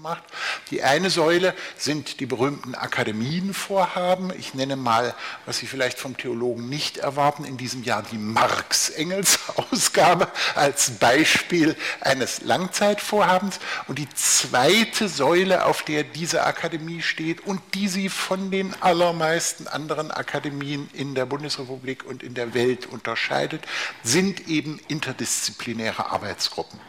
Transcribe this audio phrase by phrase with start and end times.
[0.00, 0.22] Macht.
[0.70, 4.32] Die eine Säule sind die berühmten Akademienvorhaben.
[4.38, 5.14] Ich nenne mal,
[5.46, 12.42] was Sie vielleicht vom Theologen nicht erwarten, in diesem Jahr die Marx-Engels-Ausgabe als Beispiel eines
[12.42, 13.58] Langzeitvorhabens.
[13.88, 19.68] Und die zweite Säule, auf der diese Akademie steht und die sie von den allermeisten
[19.68, 23.64] anderen Akademien in der Bundesrepublik und in der Welt unterscheidet,
[24.02, 26.80] sind eben interdisziplinäre Arbeitsgruppen.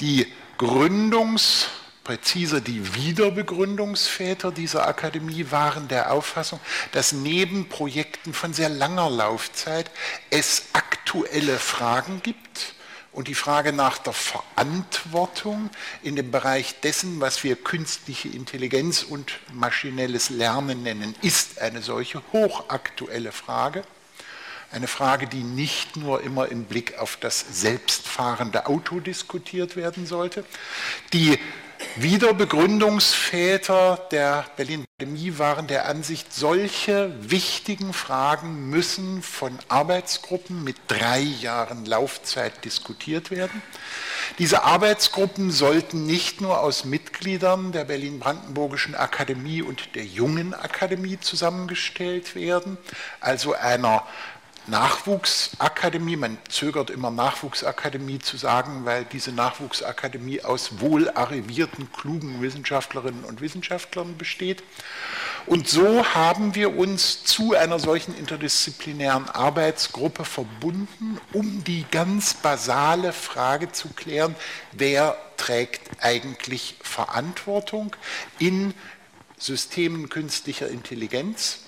[0.00, 0.26] Die
[0.58, 1.66] Gründungs-
[2.06, 6.60] präziser die Wiederbegründungsväter dieser Akademie waren der Auffassung,
[6.92, 9.90] dass neben Projekten von sehr langer Laufzeit
[10.30, 12.74] es aktuelle Fragen gibt,
[13.10, 15.70] und die Frage nach der Verantwortung
[16.02, 22.20] in dem Bereich dessen, was wir künstliche Intelligenz und maschinelles Lernen nennen, ist eine solche
[22.34, 23.84] hochaktuelle Frage.
[24.70, 30.44] Eine Frage, die nicht nur immer im Blick auf das selbstfahrende Auto diskutiert werden sollte.
[31.14, 31.38] Die
[31.96, 41.20] Wiederbegründungsväter der Berlin Akademie waren der Ansicht, solche wichtigen Fragen müssen von Arbeitsgruppen mit drei
[41.20, 43.62] Jahren Laufzeit diskutiert werden.
[44.38, 52.34] Diese Arbeitsgruppen sollten nicht nur aus Mitgliedern der Berlin-Brandenburgischen Akademie und der Jungen Akademie zusammengestellt
[52.34, 52.78] werden,
[53.20, 54.02] also einer
[54.68, 63.24] Nachwuchsakademie, man zögert immer Nachwuchsakademie zu sagen, weil diese Nachwuchsakademie aus wohl arrivierten, klugen Wissenschaftlerinnen
[63.24, 64.62] und Wissenschaftlern besteht.
[65.46, 73.12] Und so haben wir uns zu einer solchen interdisziplinären Arbeitsgruppe verbunden, um die ganz basale
[73.12, 74.34] Frage zu klären,
[74.72, 77.94] wer trägt eigentlich Verantwortung
[78.40, 78.74] in
[79.38, 81.60] Systemen künstlicher Intelligenz.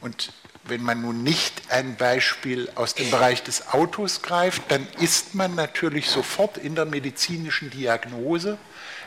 [0.00, 0.32] Und
[0.68, 5.54] wenn man nun nicht ein Beispiel aus dem Bereich des Autos greift, dann ist man
[5.54, 8.58] natürlich sofort in der medizinischen Diagnose.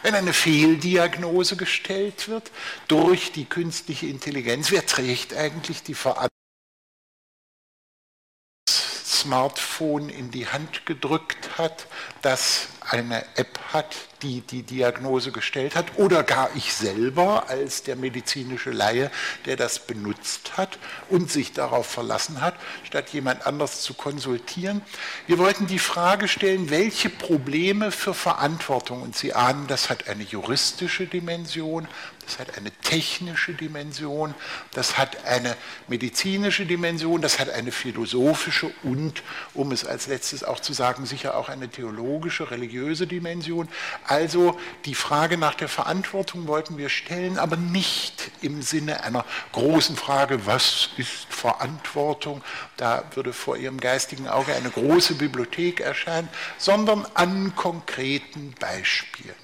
[0.03, 2.51] Wenn eine Fehldiagnose gestellt wird
[2.87, 6.31] durch die künstliche Intelligenz, wer trägt eigentlich die Verantwortung?
[9.21, 11.85] Smartphone in die Hand gedrückt hat,
[12.23, 17.95] das eine App hat, die die Diagnose gestellt hat, oder gar ich selber als der
[17.95, 19.11] medizinische Laie,
[19.45, 20.77] der das benutzt hat
[21.09, 24.81] und sich darauf verlassen hat, statt jemand anders zu konsultieren.
[25.27, 30.23] Wir wollten die Frage stellen, welche Probleme für Verantwortung, und Sie ahnen, das hat eine
[30.23, 31.87] juristische Dimension,
[32.25, 34.35] das hat eine technische Dimension,
[34.71, 35.55] das hat eine
[35.87, 41.35] medizinische Dimension, das hat eine philosophische und, um es als letztes auch zu sagen, sicher
[41.35, 42.70] auch eine theologische, religiöse
[43.07, 43.67] Dimension.
[44.05, 49.95] Also die Frage nach der Verantwortung wollten wir stellen, aber nicht im Sinne einer großen
[49.95, 52.41] Frage, was ist Verantwortung?
[52.77, 59.40] Da würde vor Ihrem geistigen Auge eine große Bibliothek erscheinen, sondern an konkreten Beispielen.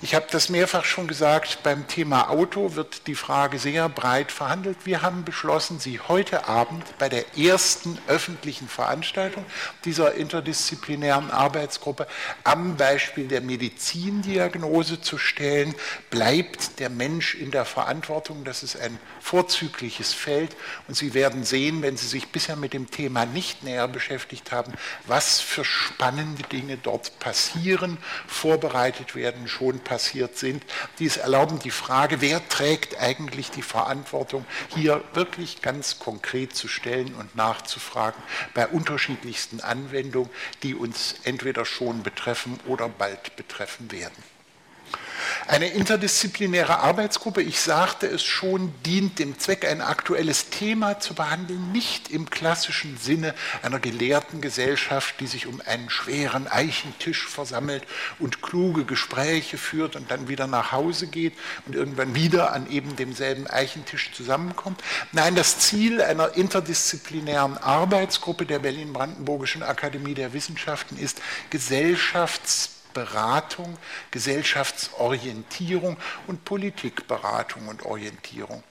[0.00, 4.78] Ich habe das mehrfach schon gesagt, beim Thema Auto wird die Frage sehr breit verhandelt.
[4.84, 9.44] Wir haben beschlossen, sie heute Abend bei der ersten öffentlichen Veranstaltung
[9.84, 12.06] dieser interdisziplinären Arbeitsgruppe
[12.44, 15.74] am Beispiel der Medizindiagnose zu stellen.
[16.10, 18.44] Bleibt der Mensch in der Verantwortung?
[18.44, 22.90] Das ist ein vorzügliches Feld und Sie werden sehen, wenn Sie sich bisher mit dem
[22.90, 24.72] Thema nicht näher beschäftigt haben,
[25.06, 30.64] was für spannende Dinge dort passieren, vorbereitet werden, schon passiert sind,
[30.98, 36.66] die es erlauben, die Frage, wer trägt eigentlich die Verantwortung, hier wirklich ganz konkret zu
[36.66, 38.22] stellen und nachzufragen
[38.54, 40.30] bei unterschiedlichsten Anwendungen,
[40.62, 44.37] die uns entweder schon betreffen oder bald betreffen werden.
[45.46, 51.72] Eine interdisziplinäre Arbeitsgruppe, ich sagte es schon, dient dem Zweck, ein aktuelles Thema zu behandeln,
[51.72, 57.84] nicht im klassischen Sinne einer gelehrten Gesellschaft, die sich um einen schweren Eichentisch versammelt
[58.18, 61.34] und kluge Gespräche führt und dann wieder nach Hause geht
[61.66, 64.82] und irgendwann wieder an eben demselben Eichentisch zusammenkommt.
[65.12, 71.20] Nein, das Ziel einer interdisziplinären Arbeitsgruppe der Berlin-Brandenburgischen Akademie der Wissenschaften ist,
[71.50, 73.78] Gesellschafts Beratung,
[74.10, 75.96] Gesellschaftsorientierung
[76.26, 78.64] und Politikberatung und Orientierung.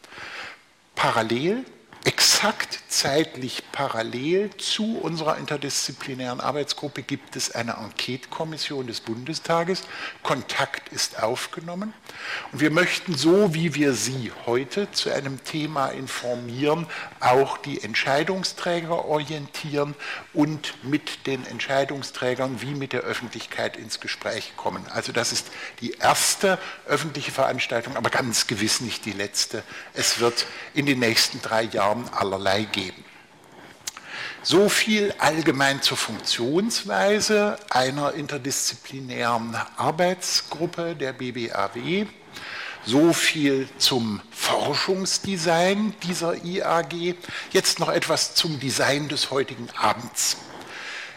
[0.95, 1.63] Parallel
[2.07, 9.81] exakt zeitlich parallel zu unserer interdisziplinären Arbeitsgruppe gibt es eine Enquete-Kommission des Bundestages.
[10.23, 11.93] Kontakt ist aufgenommen.
[12.53, 16.87] Und wir möchten so, wie wir Sie heute zu einem Thema informieren,
[17.19, 19.93] auch die Entscheidungsträger orientieren
[20.37, 24.85] und mit den Entscheidungsträgern wie mit der Öffentlichkeit ins Gespräch kommen.
[24.93, 25.47] Also das ist
[25.81, 29.63] die erste öffentliche Veranstaltung, aber ganz gewiss nicht die letzte.
[29.95, 30.45] Es wird
[30.75, 33.03] in den nächsten drei Jahren allerlei geben.
[34.43, 42.05] So viel allgemein zur Funktionsweise einer interdisziplinären Arbeitsgruppe der BBAW.
[42.87, 47.15] So viel zum Forschungsdesign dieser IAG.
[47.51, 50.37] Jetzt noch etwas zum Design des heutigen Abends.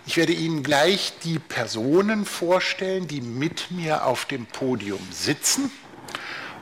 [0.04, 5.70] Ich werde Ihnen gleich die Personen vorstellen, die mit mir auf dem Podium sitzen.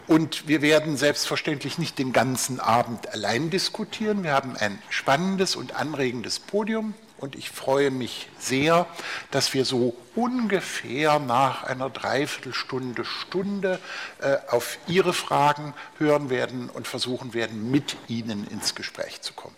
[0.09, 4.25] Und wir werden selbstverständlich nicht den ganzen Abend allein diskutieren.
[4.25, 6.93] Wir haben ein spannendes und anregendes Podium.
[7.19, 8.87] Und ich freue mich sehr,
[9.33, 13.81] dass wir so ungefähr nach einer Dreiviertelstunde, Stunde
[14.21, 19.57] äh, auf Ihre Fragen hören werden und versuchen werden, mit Ihnen ins Gespräch zu kommen.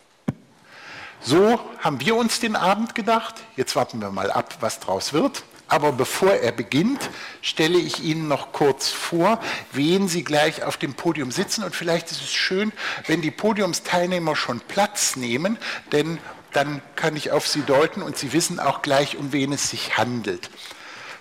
[1.20, 3.34] So haben wir uns den Abend gedacht.
[3.56, 5.42] Jetzt warten wir mal ab, was draus wird.
[5.68, 7.10] Aber bevor er beginnt,
[7.42, 9.38] stelle ich Ihnen noch kurz vor,
[9.70, 11.62] wen Sie gleich auf dem Podium sitzen.
[11.62, 12.72] Und vielleicht ist es schön,
[13.06, 15.58] wenn die Podiumsteilnehmer schon Platz nehmen,
[15.92, 16.18] denn
[16.52, 19.96] dann kann ich auf Sie deuten und Sie wissen auch gleich, um wen es sich
[19.96, 20.50] handelt.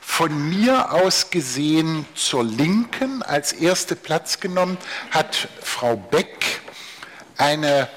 [0.02, 4.78] Von mir aus gesehen zur Linken als erste Platz genommen
[5.12, 6.62] hat Frau Beck
[7.38, 7.88] eine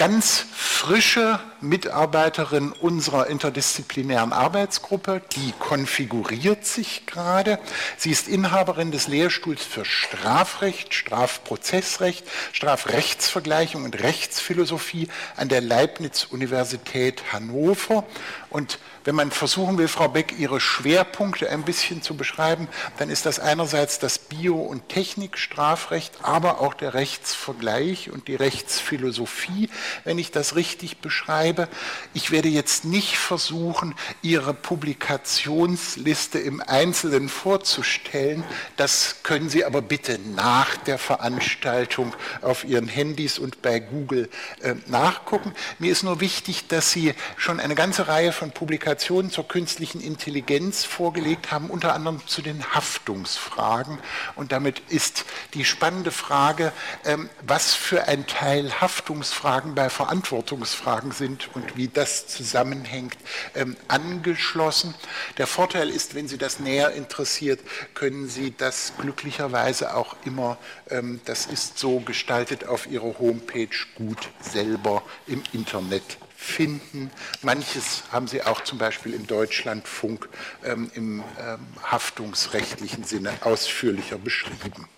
[0.00, 7.58] ganz frische Mitarbeiterin unserer interdisziplinären Arbeitsgruppe, die konfiguriert sich gerade.
[7.98, 12.24] Sie ist Inhaberin des Lehrstuhls für Strafrecht, Strafprozessrecht,
[12.54, 18.06] Strafrechtsvergleichung und Rechtsphilosophie an der Leibniz-Universität Hannover
[18.48, 22.68] und wenn man versuchen will, Frau Beck, Ihre Schwerpunkte ein bisschen zu beschreiben,
[22.98, 29.70] dann ist das einerseits das Bio- und Technikstrafrecht, aber auch der Rechtsvergleich und die Rechtsphilosophie,
[30.04, 31.68] wenn ich das richtig beschreibe.
[32.12, 38.44] Ich werde jetzt nicht versuchen, Ihre Publikationsliste im Einzelnen vorzustellen.
[38.76, 44.28] Das können Sie aber bitte nach der Veranstaltung auf Ihren Handys und bei Google
[44.60, 45.54] äh, nachgucken.
[45.78, 50.00] Mir ist nur wichtig, dass Sie schon eine ganze Reihe von Publikationen Publikationen zur künstlichen
[50.00, 54.00] Intelligenz vorgelegt haben, unter anderem zu den Haftungsfragen.
[54.34, 56.72] Und damit ist die spannende Frage,
[57.04, 63.16] ähm, was für ein Teil Haftungsfragen bei Verantwortungsfragen sind und wie das zusammenhängt,
[63.54, 64.92] ähm, angeschlossen.
[65.38, 67.60] Der Vorteil ist, wenn Sie das näher interessiert,
[67.94, 70.58] können Sie das glücklicherweise auch immer,
[70.88, 77.10] ähm, das ist so gestaltet auf Ihrer Homepage gut selber im Internet finden.
[77.42, 80.28] Manches haben Sie auch zum Beispiel im Deutschlandfunk
[80.64, 84.88] ähm, im ähm, haftungsrechtlichen Sinne ausführlicher beschrieben.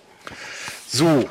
[0.86, 1.28] So,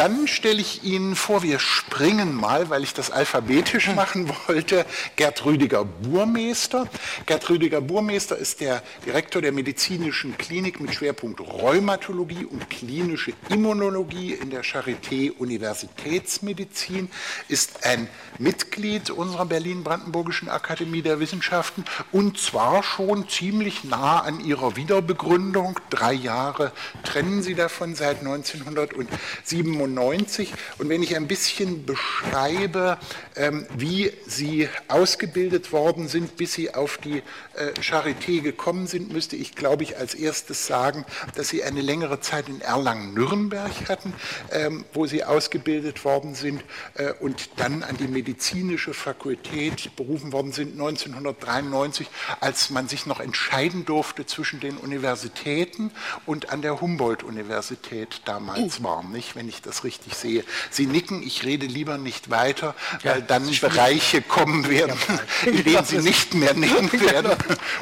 [0.00, 4.86] dann stelle ich Ihnen vor, wir springen mal, weil ich das alphabetisch machen wollte,
[5.16, 6.88] Gerd Rüdiger Burmeister.
[7.26, 14.32] Gerd Rüdiger Burmeister ist der Direktor der medizinischen Klinik mit Schwerpunkt Rheumatologie und klinische Immunologie
[14.32, 17.10] in der Charité Universitätsmedizin,
[17.48, 18.08] ist ein
[18.38, 25.78] Mitglied unserer Berlin-Brandenburgischen Akademie der Wissenschaften und zwar schon ziemlich nah an ihrer Wiederbegründung.
[25.90, 26.72] Drei Jahre
[27.04, 29.89] trennen sie davon seit 1997.
[29.90, 30.52] 1995.
[30.78, 32.98] Und wenn ich ein bisschen beschreibe,
[33.36, 37.22] ähm, wie Sie ausgebildet worden sind, bis Sie auf die
[37.54, 41.04] äh, Charité gekommen sind, müsste ich, glaube ich, als erstes sagen,
[41.34, 44.12] dass Sie eine längere Zeit in Erlangen-Nürnberg hatten,
[44.52, 46.62] ähm, wo Sie ausgebildet worden sind
[46.94, 52.08] äh, und dann an die medizinische Fakultät berufen worden sind 1993,
[52.40, 55.90] als man sich noch entscheiden durfte zwischen den Universitäten
[56.26, 60.44] und an der Humboldt-Universität damals war, nicht, wenn ich das das richtig sehe.
[60.70, 64.96] Sie nicken, ich rede lieber nicht weiter, ja, weil dann Bereiche kommen werden,
[65.44, 67.32] ja, in denen Sie nicht mehr nicken werden.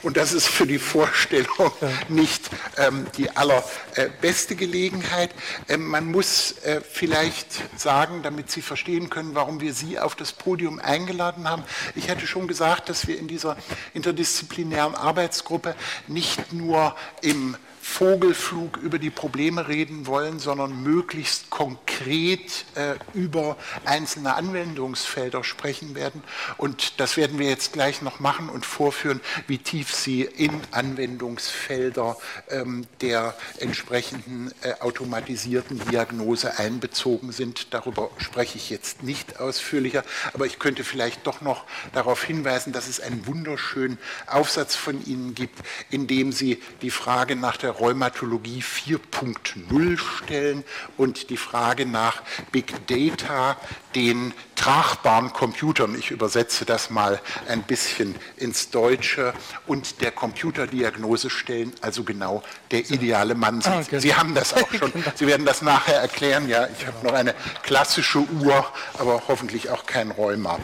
[0.02, 1.72] Und das ist für die Vorstellung
[2.08, 5.30] nicht ähm, die allerbeste Gelegenheit.
[5.68, 10.32] Ähm, man muss äh, vielleicht sagen, damit Sie verstehen können, warum wir Sie auf das
[10.32, 11.64] Podium eingeladen haben.
[11.94, 13.56] Ich hatte schon gesagt, dass wir in dieser
[13.94, 15.74] interdisziplinären Arbeitsgruppe
[16.06, 17.56] nicht nur im
[17.88, 26.22] Vogelflug über die Probleme reden wollen, sondern möglichst konkret äh, über einzelne Anwendungsfelder sprechen werden.
[26.58, 32.16] Und das werden wir jetzt gleich noch machen und vorführen, wie tief Sie in Anwendungsfelder
[32.50, 37.74] ähm, der entsprechenden äh, automatisierten Diagnose einbezogen sind.
[37.74, 40.04] Darüber spreche ich jetzt nicht ausführlicher,
[40.34, 41.64] aber ich könnte vielleicht doch noch
[41.94, 45.58] darauf hinweisen, dass es einen wunderschönen Aufsatz von Ihnen gibt,
[45.90, 50.64] in dem Sie die Frage nach der Rheumatologie 4.0 stellen
[50.96, 53.56] und die Frage nach Big Data,
[53.94, 59.32] den tragbaren Computern, ich übersetze das mal ein bisschen ins Deutsche,
[59.66, 63.72] und der Computerdiagnose stellen, also genau der ideale Mann sind.
[63.72, 64.00] Ah, okay.
[64.00, 67.34] Sie haben das auch schon, Sie werden das nachher erklären, ja, ich habe noch eine
[67.62, 68.66] klassische Uhr,
[68.98, 70.58] aber hoffentlich auch kein Rheuma.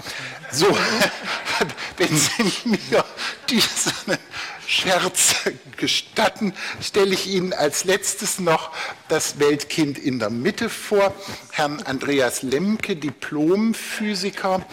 [0.51, 0.67] So,
[1.97, 3.05] wenn Sie mir
[3.49, 4.19] diesen
[4.67, 5.37] Scherz
[5.77, 8.71] gestatten, stelle ich Ihnen als letztes noch
[9.09, 11.15] das Weltkind in der Mitte vor,
[11.51, 14.65] Herrn Andreas Lemke, Diplomphysiker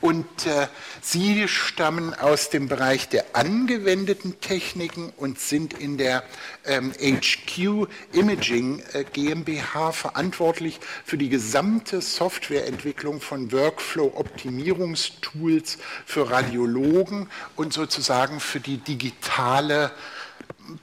[0.00, 0.68] und äh,
[1.00, 6.22] Sie stammen aus dem Bereich der angewendeten Techniken und sind in der
[6.64, 17.72] ähm, HQ Imaging äh, GmbH verantwortlich für die gesamte Softwareentwicklung von Workflow-Optimierungstools für Radiologen und
[17.72, 19.90] sozusagen für die digitale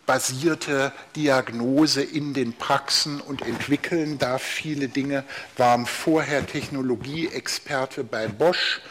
[0.06, 5.24] basierte Diagnose in den Praxen und entwickeln da viele Dinge,
[5.58, 8.82] waren vorher Technologieexperte bei Bosch,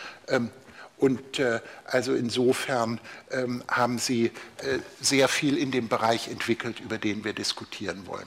[0.96, 3.00] und äh, also insofern
[3.30, 8.26] ähm, haben Sie äh, sehr viel in dem Bereich entwickelt, über den wir diskutieren wollen.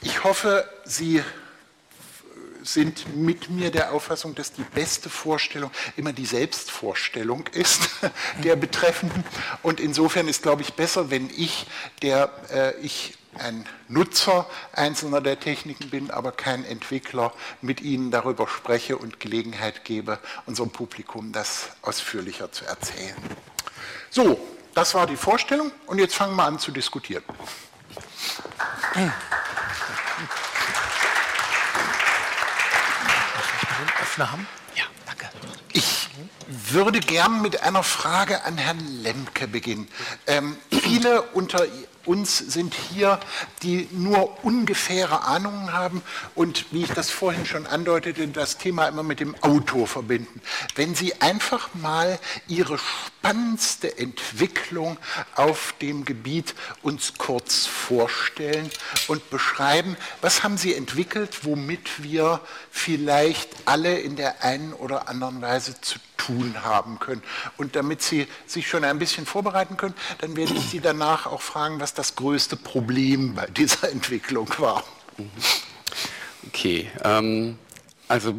[0.00, 1.22] Ich hoffe, Sie
[2.64, 7.88] sind mit mir der Auffassung, dass die beste Vorstellung immer die Selbstvorstellung ist
[8.44, 9.24] der Betreffenden.
[9.62, 11.66] Und insofern ist, glaube ich, besser, wenn ich,
[12.02, 18.46] der äh, ich ein Nutzer einzelner der Techniken bin, aber kein Entwickler, mit Ihnen darüber
[18.46, 23.16] spreche und Gelegenheit gebe, unserem Publikum das ausführlicher zu erzählen.
[24.10, 24.38] So,
[24.74, 27.24] das war die Vorstellung und jetzt fangen wir an zu diskutieren.
[34.76, 35.30] Ja, danke.
[35.72, 36.08] Ich
[36.46, 39.88] würde gern mit einer Frage an Herrn Lemke beginnen.
[40.26, 41.64] Ähm, viele unter
[42.06, 43.20] uns sind hier,
[43.62, 46.02] die nur ungefähre Ahnungen haben
[46.34, 50.40] und, wie ich das vorhin schon andeutete, das Thema immer mit dem Auto verbinden.
[50.74, 52.18] Wenn Sie einfach mal
[52.48, 54.96] Ihre spannendste Entwicklung
[55.34, 58.70] auf dem Gebiet uns kurz vorstellen
[59.08, 62.40] und beschreiben, was haben Sie entwickelt, womit wir
[62.70, 67.22] vielleicht alle in der einen oder anderen Weise zu tun haben können.
[67.56, 71.42] Und damit Sie sich schon ein bisschen vorbereiten können, dann werde ich Sie danach auch
[71.42, 74.84] fragen, was das größte Problem bei dieser Entwicklung war.
[76.46, 77.58] Okay, ähm,
[78.08, 78.34] also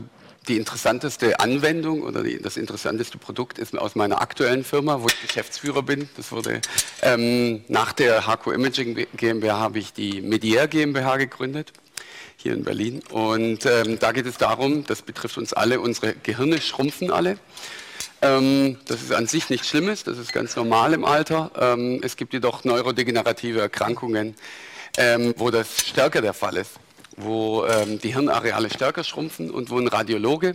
[0.47, 5.21] die interessanteste Anwendung oder die, das interessanteste Produkt ist aus meiner aktuellen Firma, wo ich
[5.21, 6.09] Geschäftsführer bin.
[6.17, 6.61] Das wurde
[7.01, 11.71] ähm, nach der HQ Imaging GmbH habe ich die Medier GmbH gegründet
[12.37, 13.01] hier in Berlin.
[13.11, 17.37] Und ähm, da geht es darum, das betrifft uns alle, unsere Gehirne schrumpfen alle.
[18.21, 21.51] Ähm, das ist an sich nichts Schlimmes, das ist ganz normal im Alter.
[21.59, 24.35] Ähm, es gibt jedoch neurodegenerative Erkrankungen,
[24.97, 26.71] ähm, wo das stärker der Fall ist,
[27.17, 30.53] wo ähm, die Hirnareale stärker schrumpfen und wo ein Radiologe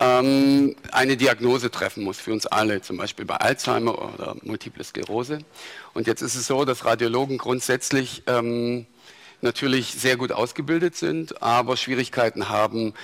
[0.00, 5.40] ähm, eine Diagnose treffen muss für uns alle, zum Beispiel bei Alzheimer oder Multiple Sklerose.
[5.92, 8.86] Und jetzt ist es so, dass Radiologen grundsätzlich ähm,
[9.42, 12.94] natürlich sehr gut ausgebildet sind, aber Schwierigkeiten haben,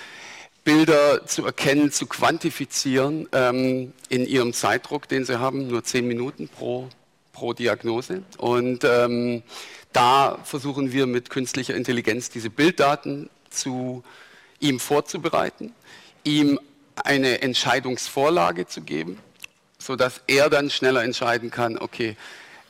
[0.63, 6.47] Bilder zu erkennen, zu quantifizieren ähm, in ihrem Zeitdruck, den sie haben, nur zehn Minuten
[6.47, 6.89] pro,
[7.33, 8.23] pro Diagnose.
[8.37, 9.43] Und ähm,
[9.93, 14.03] da versuchen wir mit künstlicher Intelligenz diese Bilddaten zu
[14.59, 15.73] ihm vorzubereiten,
[16.23, 16.59] ihm
[16.95, 19.19] eine Entscheidungsvorlage zu geben,
[19.77, 22.17] sodass er dann schneller entscheiden kann, okay,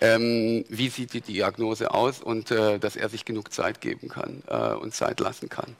[0.05, 4.43] ähm, wie sieht die Diagnose aus und äh, dass er sich genug Zeit geben kann
[4.47, 5.75] äh, und Zeit lassen kann,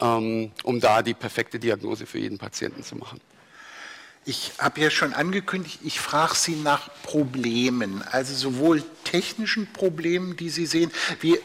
[0.00, 3.20] ähm, um da die perfekte Diagnose für jeden Patienten zu machen.
[4.24, 10.48] Ich habe ja schon angekündigt, ich frage Sie nach Problemen, also sowohl technischen Problemen, die
[10.48, 10.92] Sie sehen.
[11.20, 11.40] Wie, äh,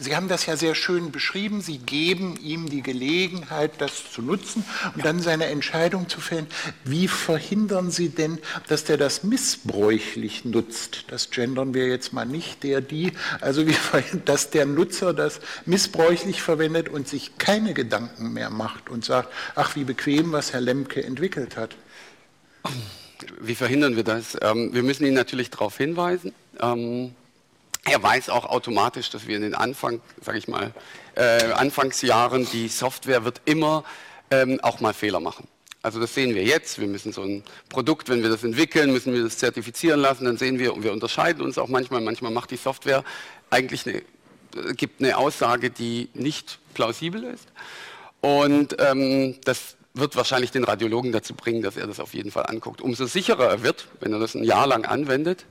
[0.00, 1.60] Sie haben das ja sehr schön beschrieben.
[1.60, 4.64] Sie geben ihm die Gelegenheit, das zu nutzen
[4.94, 6.46] und dann seine Entscheidung zu fällen.
[6.82, 8.38] Wie verhindern Sie denn,
[8.68, 11.04] dass der das missbräuchlich nutzt?
[11.08, 13.12] Das gendern wir jetzt mal nicht, der, die.
[13.42, 13.76] Also wie
[14.24, 19.76] dass der Nutzer das missbräuchlich verwendet und sich keine Gedanken mehr macht und sagt, ach
[19.76, 21.76] wie bequem, was Herr Lemke entwickelt hat.
[23.40, 24.36] Wie verhindern wir das?
[24.42, 26.32] Ähm, wir müssen ihn natürlich darauf hinweisen.
[26.60, 27.14] Ähm,
[27.84, 30.72] er weiß auch automatisch, dass wir in den Anfang, sage ich mal,
[31.14, 33.84] äh, Anfangsjahren die Software wird immer
[34.30, 35.46] ähm, auch mal Fehler machen.
[35.82, 36.80] Also das sehen wir jetzt.
[36.80, 40.24] Wir müssen so ein Produkt, wenn wir das entwickeln, müssen wir das zertifizieren lassen.
[40.24, 42.00] Dann sehen wir und wir unterscheiden uns auch manchmal.
[42.00, 43.04] Manchmal macht die Software
[43.50, 47.46] eigentlich eine, äh, gibt eine Aussage, die nicht plausibel ist.
[48.22, 52.46] Und ähm, das wird wahrscheinlich den Radiologen dazu bringen, dass er das auf jeden Fall
[52.46, 52.80] anguckt.
[52.80, 55.46] Umso sicherer er wird, wenn er das ein Jahr lang anwendet,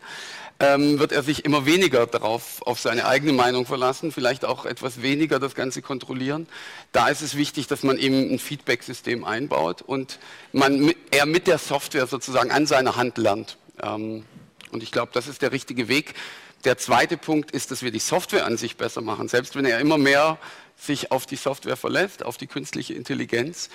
[0.60, 5.02] ähm, wird er sich immer weniger darauf auf seine eigene Meinung verlassen, vielleicht auch etwas
[5.02, 6.48] weniger das Ganze kontrollieren.
[6.92, 10.20] Da ist es wichtig, dass man eben ein Feedback-System einbaut und
[10.52, 13.58] man, er mit der Software sozusagen an seiner Hand lernt.
[13.82, 14.26] Ähm,
[14.72, 16.16] und ich glaube, das ist der richtige Weg.
[16.66, 19.28] Der zweite Punkt ist, dass wir die Software an sich besser machen.
[19.28, 20.38] Selbst wenn er immer mehr
[20.78, 23.70] sich auf die Software verlässt, auf die künstliche Intelligenz,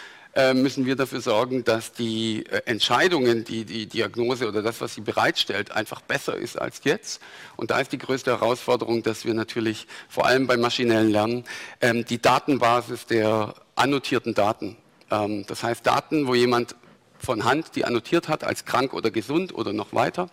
[0.55, 5.01] müssen wir dafür sorgen, dass die äh, Entscheidungen, die die Diagnose oder das, was sie
[5.01, 7.21] bereitstellt, einfach besser ist als jetzt.
[7.57, 11.45] Und da ist die größte Herausforderung, dass wir natürlich vor allem beim maschinellen Lernen
[11.81, 14.77] ähm, die Datenbasis der annotierten Daten,
[15.11, 16.77] ähm, das heißt Daten, wo jemand
[17.19, 20.31] von Hand die annotiert hat als krank oder gesund oder noch weiter,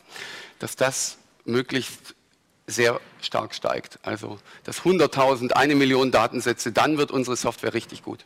[0.60, 2.16] dass das möglichst
[2.68, 4.00] sehr stark steigt.
[4.04, 8.26] Also dass 100.000, eine Million Datensätze, dann wird unsere Software richtig gut.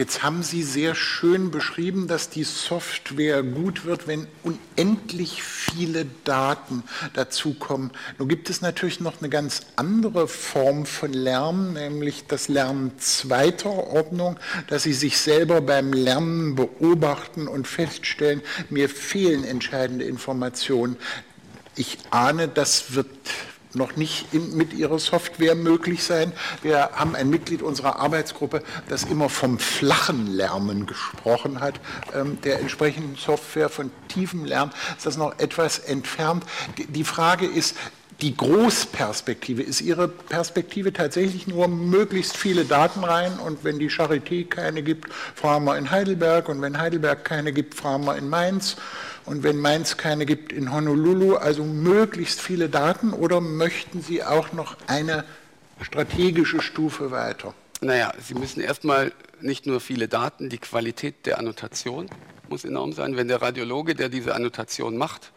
[0.00, 6.84] Jetzt haben Sie sehr schön beschrieben, dass die Software gut wird, wenn unendlich viele Daten
[7.12, 7.90] dazukommen.
[8.16, 13.68] Nun gibt es natürlich noch eine ganz andere Form von Lernen, nämlich das Lernen zweiter
[13.68, 18.40] Ordnung, dass Sie sich selber beim Lernen beobachten und feststellen,
[18.70, 20.96] mir fehlen entscheidende Informationen.
[21.76, 23.06] Ich ahne, das wird
[23.74, 26.32] noch nicht in, mit ihrer Software möglich sein.
[26.62, 31.80] Wir haben ein Mitglied unserer Arbeitsgruppe, das immer vom flachen Lernen gesprochen hat,
[32.14, 36.44] ähm, der entsprechenden Software von tiefem Lernen ist das noch etwas entfernt.
[36.78, 37.76] Die, die Frage ist,
[38.22, 44.46] die Großperspektive, ist Ihre Perspektive tatsächlich nur möglichst viele Daten rein und wenn die Charité
[44.46, 48.76] keine gibt, fragen wir in Heidelberg und wenn Heidelberg keine gibt, fragen wir in Mainz
[49.30, 54.52] und wenn Mainz keine gibt, in Honolulu, also möglichst viele Daten oder möchten Sie auch
[54.52, 55.24] noch eine
[55.80, 57.54] strategische Stufe weiter?
[57.80, 62.10] Naja, Sie müssen erstmal nicht nur viele Daten, die Qualität der Annotation
[62.48, 63.16] muss enorm sein.
[63.16, 65.30] Wenn der Radiologe, der diese Annotation macht,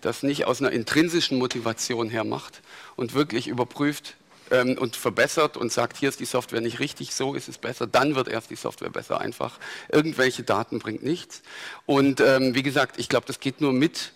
[0.00, 2.62] das nicht aus einer intrinsischen Motivation her macht
[2.96, 4.16] und wirklich überprüft,
[4.50, 7.86] ähm, und verbessert und sagt, hier ist die Software nicht richtig, so ist es besser,
[7.86, 9.20] dann wird erst die Software besser.
[9.20, 9.58] Einfach
[9.90, 11.42] irgendwelche Daten bringt nichts.
[11.86, 14.12] Und ähm, wie gesagt, ich glaube, das geht nur mit,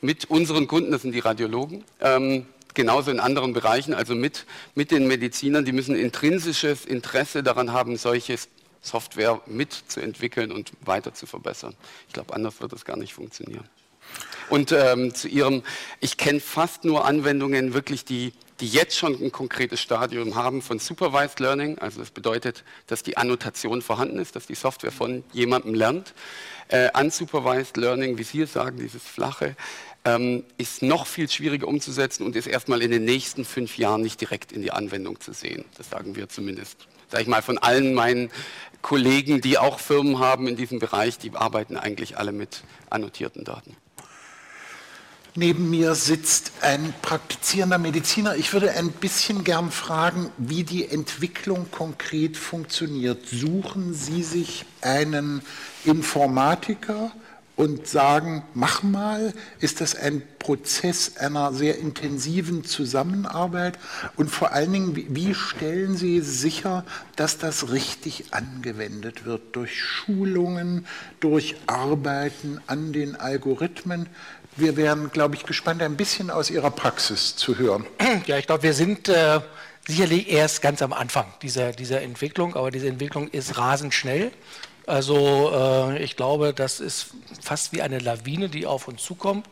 [0.00, 1.84] mit unseren Kunden, das sind die Radiologen.
[2.00, 7.72] Ähm, genauso in anderen Bereichen, also mit, mit den Medizinern, die müssen intrinsisches Interesse daran
[7.72, 8.36] haben, solche
[8.82, 11.74] Software mitzuentwickeln und weiter zu verbessern.
[12.06, 13.68] Ich glaube, anders wird das gar nicht funktionieren.
[14.50, 15.62] Und ähm, zu Ihrem,
[16.00, 20.78] ich kenne fast nur Anwendungen wirklich, die die jetzt schon ein konkretes Stadium haben von
[20.78, 21.78] Supervised Learning.
[21.78, 26.14] Also das bedeutet, dass die Annotation vorhanden ist, dass die Software von jemandem lernt.
[26.68, 29.56] Äh, Unsupervised Learning, wie Sie es sagen, dieses flache,
[30.04, 34.20] ähm, ist noch viel schwieriger umzusetzen und ist erstmal in den nächsten fünf Jahren nicht
[34.20, 35.64] direkt in die Anwendung zu sehen.
[35.76, 38.30] Das sagen wir zumindest, sage ich mal, von allen meinen
[38.82, 43.76] Kollegen, die auch Firmen haben in diesem Bereich, die arbeiten eigentlich alle mit annotierten Daten.
[45.36, 48.34] Neben mir sitzt ein praktizierender Mediziner.
[48.34, 53.28] Ich würde ein bisschen gern fragen, wie die Entwicklung konkret funktioniert.
[53.28, 55.42] Suchen Sie sich einen
[55.84, 57.12] Informatiker
[57.54, 63.78] und sagen, mach mal, ist das ein Prozess einer sehr intensiven Zusammenarbeit?
[64.16, 69.54] Und vor allen Dingen, wie stellen Sie sicher, dass das richtig angewendet wird?
[69.54, 70.86] Durch Schulungen,
[71.20, 74.06] durch Arbeiten an den Algorithmen?
[74.56, 77.86] Wir wären, glaube ich, gespannt, ein bisschen aus Ihrer Praxis zu hören.
[78.26, 79.40] Ja, ich glaube, wir sind äh,
[79.86, 84.32] sicherlich erst ganz am Anfang dieser, dieser Entwicklung, aber diese Entwicklung ist rasend schnell.
[84.86, 87.10] Also äh, ich glaube, das ist
[87.40, 89.46] fast wie eine Lawine, die auf uns zukommt,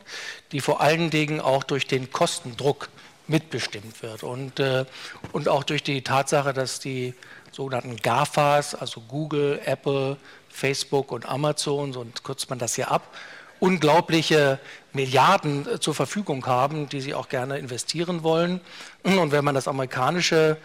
[0.52, 2.88] die vor allen Dingen auch durch den Kostendruck
[3.28, 4.84] mitbestimmt wird und, äh,
[5.32, 7.14] und auch durch die Tatsache, dass die
[7.52, 10.16] sogenannten GAFAs, also Google, Apple,
[10.48, 13.14] Facebook und Amazon, so kürzt man das hier ab,
[13.60, 14.58] unglaubliche
[14.92, 18.60] Milliarden äh, zur Verfügung haben, die sie auch gerne investieren wollen.
[19.02, 20.56] Und wenn man das amerikanische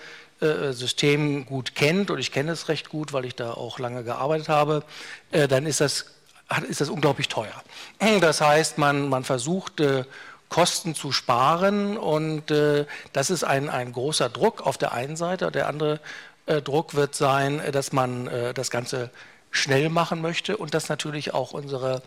[0.41, 4.03] äh, System gut kennt, und ich kenne es recht gut, weil ich da auch lange
[4.03, 4.83] gearbeitet habe,
[5.31, 6.05] äh, dann ist das,
[6.67, 7.63] ist das unglaublich teuer.
[8.19, 9.81] Das heißt, man, man versucht,
[10.49, 12.43] Kosten zu sparen und
[13.13, 15.51] das ist ein, ein großer Druck auf der einen Seite.
[15.51, 15.99] Der andere
[16.63, 19.09] Druck wird sein, dass man das Ganze
[19.53, 22.01] schnell machen möchte und dass natürlich auch unsere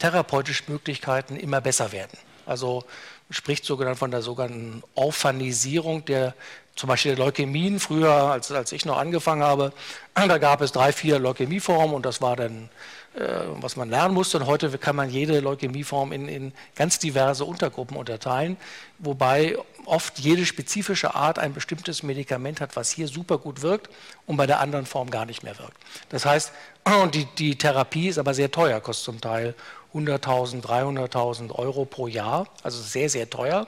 [0.00, 2.18] therapeutischen Möglichkeiten immer besser werden.
[2.46, 2.84] Also
[3.30, 6.34] spricht sogar von der sogenannten Orphanisierung der
[6.80, 7.78] zum Beispiel der Leukämien.
[7.78, 9.72] Früher, als, als ich noch angefangen habe,
[10.14, 12.70] da gab es drei, vier Leukämieformen und das war dann,
[13.14, 13.22] äh,
[13.60, 14.38] was man lernen musste.
[14.38, 18.56] Und heute kann man jede Leukämieform in, in ganz diverse Untergruppen unterteilen,
[18.98, 23.90] wobei oft jede spezifische Art ein bestimmtes Medikament hat, was hier super gut wirkt
[24.26, 25.76] und bei der anderen Form gar nicht mehr wirkt.
[26.08, 26.52] Das heißt,
[27.14, 29.54] die, die Therapie ist aber sehr teuer, kostet zum Teil
[29.94, 33.66] 100.000, 300.000 Euro pro Jahr, also sehr, sehr teuer.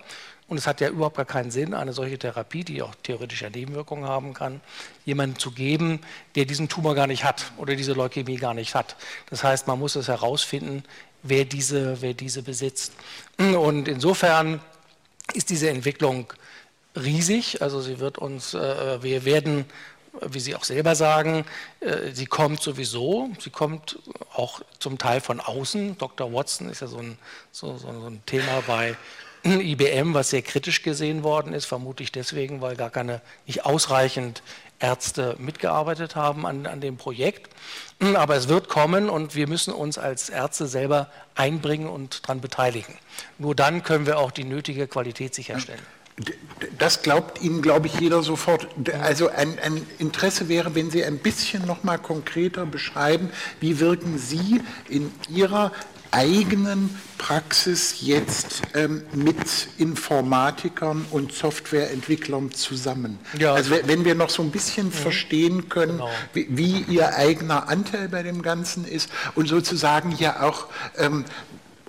[0.49, 3.49] Und es hat ja überhaupt gar keinen Sinn, eine solche Therapie, die auch theoretisch ja
[3.49, 4.61] Nebenwirkungen haben kann,
[5.07, 6.01] jemanden zu geben,
[6.35, 8.97] der diesen Tumor gar nicht hat oder diese Leukämie gar nicht hat.
[9.31, 10.85] Das heißt, man muss es herausfinden,
[11.23, 12.93] wer diese, wer diese besitzt.
[13.39, 14.61] Und insofern
[15.33, 16.27] ist diese Entwicklung
[16.97, 17.63] riesig.
[17.63, 19.65] Also sie wird uns, äh, wir werden
[20.21, 21.45] wie Sie auch selber sagen,
[21.81, 23.99] äh, sie kommt sowieso, sie kommt
[24.35, 25.99] auch zum Teil von außen.
[25.99, 26.33] Dr.
[26.33, 27.19] Watson ist ja so ein,
[27.51, 28.97] so, so ein Thema bei
[29.45, 34.43] IBM, was sehr kritisch gesehen worden ist, vermutlich deswegen, weil gar keine, nicht ausreichend
[34.79, 37.51] Ärzte mitgearbeitet haben an, an dem Projekt.
[38.15, 42.99] Aber es wird kommen und wir müssen uns als Ärzte selber einbringen und daran beteiligen.
[43.39, 45.83] Nur dann können wir auch die nötige Qualität sicherstellen.
[46.79, 48.69] Das glaubt Ihnen, glaube ich, jeder sofort.
[49.01, 54.19] Also ein, ein, Interesse wäre, wenn Sie ein bisschen noch mal konkreter beschreiben, wie wirken
[54.19, 55.73] Sie in Ihrer
[56.11, 63.19] eigenen Praxis jetzt ähm, mit Informatikern und Softwareentwicklern zusammen?
[63.39, 63.55] Ja.
[63.55, 64.93] Also wenn wir noch so ein bisschen mhm.
[64.93, 66.11] verstehen können, genau.
[66.35, 70.67] wie, wie, Ihr eigener Anteil bei dem Ganzen ist und sozusagen ja auch
[70.99, 71.25] ähm,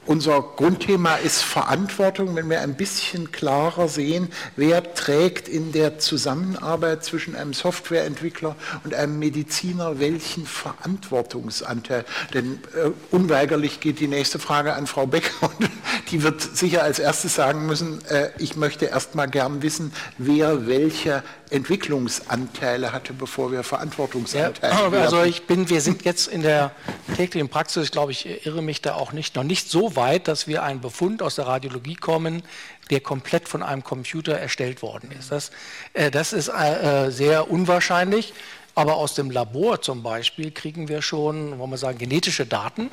[0.06, 7.04] unser Grundthema ist Verantwortung, wenn wir ein bisschen klarer sehen, wer trägt in der Zusammenarbeit
[7.04, 12.06] zwischen einem Softwareentwickler und einem Mediziner welchen Verantwortungsanteil.
[12.34, 15.70] Denn äh, unweigerlich geht die nächste Frage an Frau Becker und
[16.12, 20.68] die wird sicher als erstes sagen müssen, äh, ich möchte erst mal gern wissen, wer
[20.68, 26.72] welche Entwicklungsanteile hatte, bevor wir Verantwortungsanteile ja, Also ich bin, wir sind jetzt in der
[27.16, 30.64] täglichen Praxis, glaube ich, irre mich da auch nicht, noch nicht so weit, dass wir
[30.64, 32.42] einen Befund aus der Radiologie kommen,
[32.90, 35.32] der komplett von einem Computer erstellt worden ist.
[35.32, 35.52] Das,
[35.94, 38.34] äh, das ist äh, sehr unwahrscheinlich.
[38.76, 42.90] Aber aus dem Labor zum Beispiel kriegen wir schon, wollen wir sagen, genetische Daten,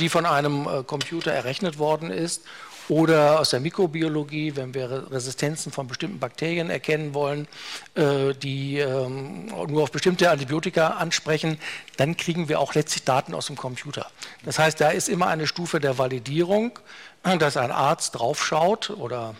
[0.00, 2.42] die von einem äh, Computer errechnet worden ist
[2.88, 7.48] oder aus der Mikrobiologie, wenn wir Resistenzen von bestimmten Bakterien erkennen wollen,
[7.94, 11.58] äh, die ähm, nur auf bestimmte Antibiotika ansprechen,
[11.96, 14.10] dann kriegen wir auch letztlich Daten aus dem Computer.
[14.44, 16.78] Das heißt, da ist immer eine Stufe der Validierung,
[17.38, 19.34] dass ein Arzt draufschaut oder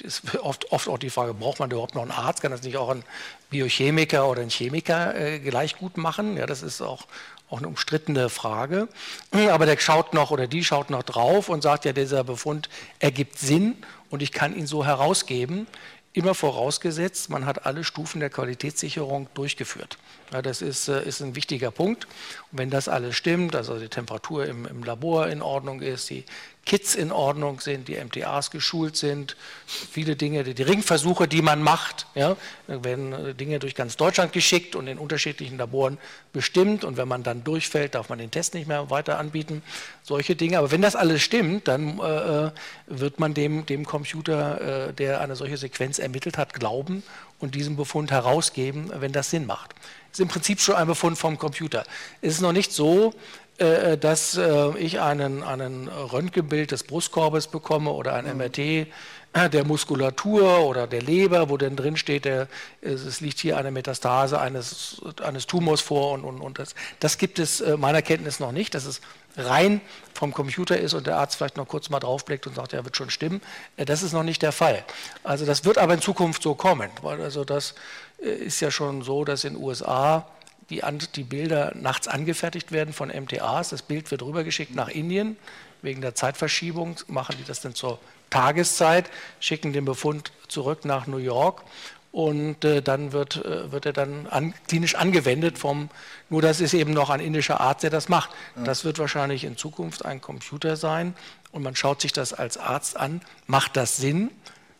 [0.00, 2.42] ist oft, oft auch die Frage, braucht man überhaupt noch einen Arzt?
[2.42, 3.02] Kann das nicht auch ein
[3.50, 6.36] Biochemiker oder ein Chemiker äh, gleich gut machen?
[6.36, 7.06] Ja, das ist auch
[7.50, 8.88] auch eine umstrittene Frage.
[9.32, 13.38] Aber der schaut noch oder die schaut noch drauf und sagt ja, dieser Befund ergibt
[13.38, 13.76] Sinn
[14.10, 15.66] und ich kann ihn so herausgeben.
[16.14, 19.98] Immer vorausgesetzt, man hat alle Stufen der Qualitätssicherung durchgeführt.
[20.32, 22.06] Ja, das ist, äh, ist ein wichtiger Punkt.
[22.50, 26.24] Und wenn das alles stimmt, also die Temperatur im, im Labor in Ordnung ist, die
[26.68, 32.06] Kits in Ordnung sind, die MTAs geschult sind, viele Dinge, die Ringversuche, die man macht,
[32.14, 35.96] ja, werden äh, Dinge durch ganz Deutschland geschickt und in unterschiedlichen Laboren
[36.34, 39.62] bestimmt und wenn man dann durchfällt, darf man den Test nicht mehr weiter anbieten,
[40.02, 40.58] solche Dinge.
[40.58, 42.50] Aber wenn das alles stimmt, dann äh, äh
[42.86, 47.02] wird man dem, dem Computer, äh, der eine solche Sequenz ermittelt hat, glauben
[47.38, 49.74] und diesen Befund herausgeben, wenn das Sinn macht.
[50.12, 51.84] Ist im Prinzip schon ein Befund vom Computer.
[52.20, 53.14] Es ist noch nicht so,
[53.58, 58.86] dass äh, ich einen, einen Röntgenbild des Brustkorbes bekomme oder ein MRT mhm.
[59.32, 62.46] äh, der Muskulatur oder der Leber, wo dann drin steht, der,
[62.80, 67.40] es liegt hier eine Metastase eines, eines Tumors vor und, und, und das, das gibt
[67.40, 69.00] es meiner Kenntnis noch nicht, dass es
[69.36, 69.80] rein
[70.14, 72.96] vom Computer ist und der Arzt vielleicht noch kurz mal draufblickt und sagt, ja, wird
[72.96, 73.40] schon stimmen.
[73.76, 74.84] Das ist noch nicht der Fall.
[75.24, 77.74] Also das wird aber in Zukunft so kommen, weil also das
[78.18, 80.26] ist ja schon so, dass in den USA
[80.70, 80.82] die,
[81.14, 83.70] die Bilder nachts angefertigt werden von MTAs.
[83.70, 85.36] Das Bild wird rübergeschickt nach Indien.
[85.82, 87.98] Wegen der Zeitverschiebung machen die das dann zur
[88.30, 91.62] Tageszeit, schicken den Befund zurück nach New York
[92.10, 95.88] und äh, dann wird, äh, wird er dann an, klinisch angewendet vom,
[96.28, 98.30] nur das ist eben noch ein indischer Arzt, der das macht.
[98.56, 98.64] Ja.
[98.64, 101.14] Das wird wahrscheinlich in Zukunft ein Computer sein
[101.52, 103.20] und man schaut sich das als Arzt an.
[103.46, 104.30] Macht das Sinn?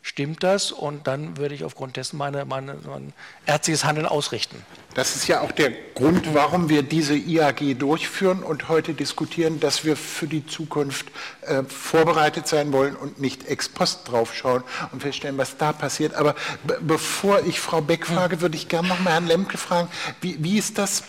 [0.03, 3.13] Stimmt das und dann würde ich aufgrund dessen meine, meine, mein
[3.47, 4.65] ärztliches Handeln ausrichten.
[4.95, 9.85] Das ist ja auch der Grund, warum wir diese IAG durchführen und heute diskutieren, dass
[9.85, 11.07] wir für die Zukunft
[11.43, 16.15] äh, vorbereitet sein wollen und nicht ex post draufschauen und feststellen, was da passiert.
[16.15, 16.35] Aber
[16.81, 19.89] bevor ich Frau Beck frage, würde ich gerne noch mal Herrn Lemke fragen,
[20.21, 21.03] wie, wie ist das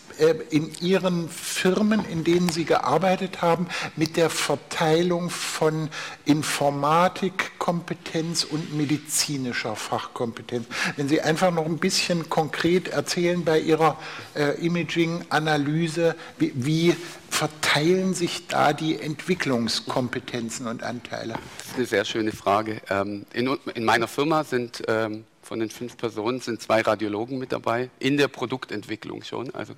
[0.49, 5.89] in Ihren Firmen, in denen Sie gearbeitet haben, mit der Verteilung von
[6.25, 10.65] Informatikkompetenz und medizinischer Fachkompetenz.
[10.95, 13.97] Wenn Sie einfach noch ein bisschen konkret erzählen bei Ihrer
[14.35, 16.95] äh, Imaging-Analyse, wie,
[17.29, 21.33] verteilen sich da die Entwicklungskompetenzen und Anteile?
[21.33, 22.81] Das ist eine sehr schöne Frage.
[22.89, 27.51] Ähm, in, in meiner Firma sind ähm, von den fünf Personen sind zwei Radiologen mit
[27.51, 29.73] dabei, in der Produktentwicklung schon, also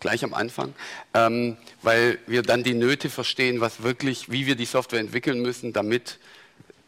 [0.00, 0.74] gleich am Anfang,
[1.14, 5.72] ähm, weil wir dann die Nöte verstehen, was wirklich, wie wir die Software entwickeln müssen,
[5.72, 6.18] damit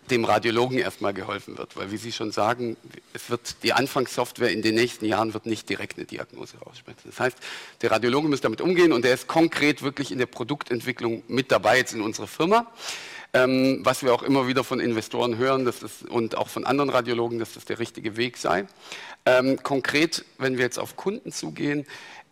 [0.08, 1.76] dem Radiologen erstmal geholfen wird.
[1.76, 2.76] Weil, wie Sie schon sagen,
[3.12, 7.02] es wird die Anfangssoftware in den nächsten Jahren wird nicht direkt eine Diagnose raussprechen.
[7.04, 7.38] Das heißt,
[7.82, 11.78] der Radiologe muss damit umgehen und er ist konkret wirklich in der Produktentwicklung mit dabei
[11.78, 12.66] jetzt in unserer Firma.
[13.34, 16.88] Ähm, was wir auch immer wieder von Investoren hören dass das, und auch von anderen
[16.88, 18.66] Radiologen, dass das der richtige Weg sei.
[19.26, 21.84] Ähm, konkret, wenn wir jetzt auf Kunden zugehen,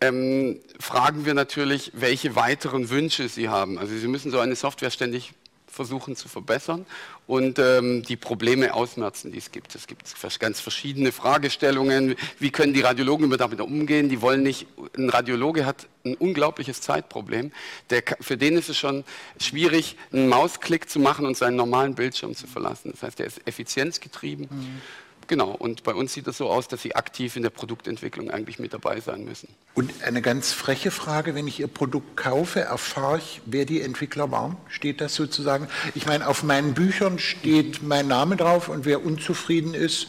[0.08, 3.78] ähm, fragen wir natürlich, welche weiteren Wünsche Sie haben.
[3.78, 5.32] Also Sie müssen so eine Software ständig
[5.76, 6.86] versuchen zu verbessern
[7.26, 9.74] und ähm, die Probleme ausmerzen, die es gibt.
[9.74, 10.02] Es gibt
[10.40, 12.16] ganz verschiedene Fragestellungen.
[12.38, 14.08] Wie können die Radiologen damit umgehen?
[14.08, 14.66] Die wollen nicht,
[14.96, 17.52] ein Radiologe hat ein unglaubliches Zeitproblem.
[17.90, 19.04] Der, für den ist es schon
[19.38, 22.90] schwierig, einen Mausklick zu machen und seinen normalen Bildschirm zu verlassen.
[22.92, 24.48] Das heißt, er ist effizienzgetrieben.
[24.50, 24.80] Mhm.
[25.28, 28.58] Genau, und bei uns sieht es so aus, dass Sie aktiv in der Produktentwicklung eigentlich
[28.58, 29.48] mit dabei sein müssen.
[29.74, 34.30] Und eine ganz freche Frage, wenn ich Ihr Produkt kaufe, erfahre ich, wer die Entwickler
[34.30, 34.56] waren?
[34.68, 35.68] Steht das sozusagen?
[35.94, 40.08] Ich meine, auf meinen Büchern steht mein Name drauf und wer unzufrieden ist,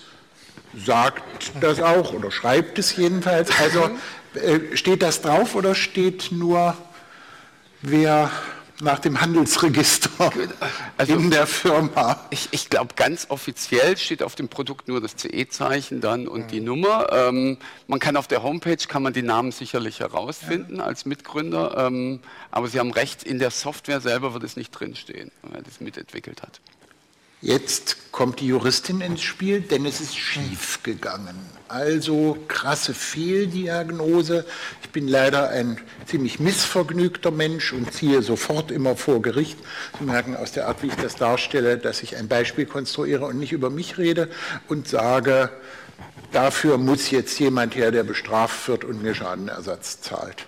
[0.76, 3.50] sagt das auch oder schreibt es jedenfalls.
[3.60, 3.90] Also
[4.36, 6.78] äh, steht das drauf oder steht nur,
[7.82, 8.30] wer
[8.82, 10.10] nach dem Handelsregister
[10.98, 12.20] also, in der Firma.
[12.30, 16.48] Ich, ich glaube, ganz offiziell steht auf dem Produkt nur das CE-Zeichen dann und mhm.
[16.48, 17.08] die Nummer.
[17.12, 20.84] Ähm, man kann auf der Homepage kann man die Namen sicherlich herausfinden ja.
[20.84, 22.20] als Mitgründer, ähm,
[22.52, 26.42] aber Sie haben recht, in der Software selber wird es nicht drinstehen, wer das mitentwickelt
[26.42, 26.62] hat.
[27.42, 31.36] Jetzt kommt die Juristin ins Spiel, denn es ist schief gegangen.
[31.68, 34.44] Also krasse Fehldiagnose.
[34.82, 39.60] Ich bin leider ein ziemlich missvergnügter Mensch und ziehe sofort immer vor Gericht.
[40.00, 43.38] Sie merken aus der Art, wie ich das darstelle, dass ich ein Beispiel konstruiere und
[43.38, 44.30] nicht über mich rede
[44.68, 45.52] und sage,
[46.32, 50.48] dafür muss jetzt jemand her, der bestraft wird und mir Schadenersatz zahlt.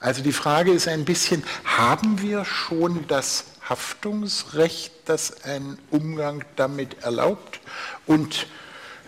[0.00, 7.02] Also die Frage ist ein bisschen, haben wir schon das Haftungsrecht, das einen Umgang damit
[7.02, 7.60] erlaubt.
[8.06, 8.46] Und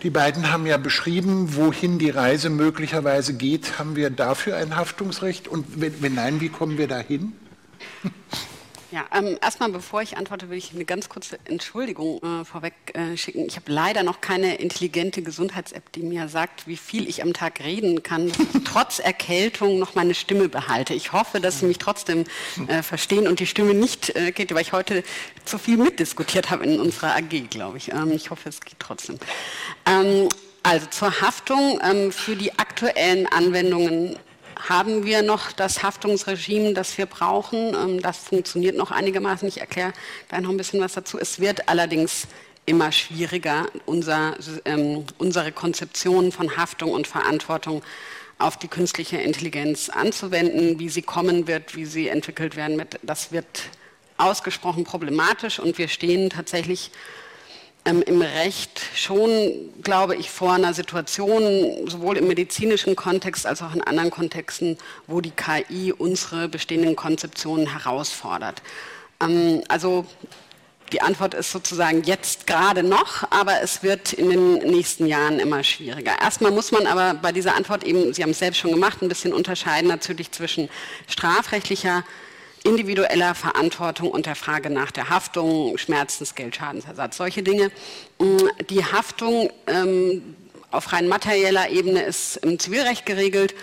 [0.03, 3.77] die beiden haben ja beschrieben, wohin die Reise möglicherweise geht.
[3.79, 5.47] Haben wir dafür ein Haftungsrecht?
[5.47, 7.33] Und wenn, wenn nein, wie kommen wir dahin?
[8.91, 13.15] Ja, ähm, erstmal bevor ich antworte, will ich eine ganz kurze Entschuldigung äh, vorweg äh,
[13.15, 13.45] schicken.
[13.47, 17.63] Ich habe leider noch keine intelligente Gesundheits-App, die mir sagt, wie viel ich am Tag
[17.63, 18.29] reden kann,
[18.65, 20.93] trotz Erkältung noch meine Stimme behalte.
[20.93, 22.25] Ich hoffe, dass Sie mich trotzdem
[22.67, 25.03] äh, verstehen und die Stimme nicht äh, geht, weil ich heute
[25.45, 27.93] zu viel mitdiskutiert habe in unserer AG, glaube ich.
[27.93, 29.17] Ähm, ich hoffe, es geht trotzdem.
[29.85, 30.27] Ähm,
[30.63, 34.17] also zur Haftung ähm, für die aktuellen Anwendungen
[34.69, 37.73] haben wir noch das Haftungsregime, das wir brauchen.
[37.75, 39.47] Ähm, das funktioniert noch einigermaßen.
[39.47, 39.93] Ich erkläre
[40.29, 41.17] gleich noch ein bisschen was dazu.
[41.19, 42.27] Es wird allerdings
[42.65, 47.81] immer schwieriger, unser, ähm, unsere Konzeption von Haftung und Verantwortung
[48.37, 52.99] auf die künstliche Intelligenz anzuwenden, wie sie kommen wird, wie sie entwickelt werden wird.
[53.03, 53.45] Das wird
[54.17, 56.91] ausgesprochen problematisch und wir stehen tatsächlich
[57.85, 63.73] ähm, im Recht schon, glaube ich, vor einer Situation, sowohl im medizinischen Kontext als auch
[63.73, 68.61] in anderen Kontexten, wo die KI unsere bestehenden Konzeptionen herausfordert.
[69.21, 70.05] Ähm, also
[70.91, 75.63] die Antwort ist sozusagen jetzt gerade noch, aber es wird in den nächsten Jahren immer
[75.63, 76.11] schwieriger.
[76.21, 79.07] Erstmal muss man aber bei dieser Antwort eben, Sie haben es selbst schon gemacht, ein
[79.07, 80.69] bisschen unterscheiden natürlich zwischen
[81.07, 82.03] strafrechtlicher
[82.63, 87.71] individueller Verantwortung und der Frage nach der Haftung, Schmerzensgeld, Schadensersatz, solche Dinge.
[88.19, 88.37] Mm,
[88.69, 90.35] die Haftung ähm,
[90.69, 93.55] auf rein materieller Ebene ist im Zivilrecht geregelt.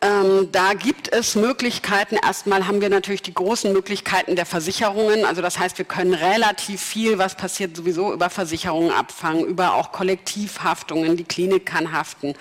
[0.00, 2.16] Ähm, da gibt es Möglichkeiten.
[2.16, 5.24] Erstmal haben wir natürlich die großen Möglichkeiten der Versicherungen.
[5.24, 9.92] Also das heißt, wir können relativ viel, was passiert, sowieso über Versicherungen abfangen, über auch
[9.92, 11.16] Kollektivhaftungen.
[11.16, 12.34] Die Klinik kann haften,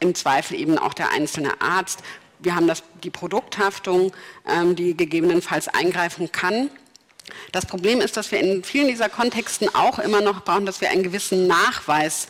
[0.00, 2.00] im Zweifel eben auch der einzelne Arzt.
[2.42, 4.12] Wir haben das, die Produkthaftung,
[4.48, 6.70] ähm, die gegebenenfalls eingreifen kann.
[7.52, 10.90] Das Problem ist, dass wir in vielen dieser Kontexten auch immer noch brauchen, dass wir
[10.90, 12.28] einen gewissen Nachweis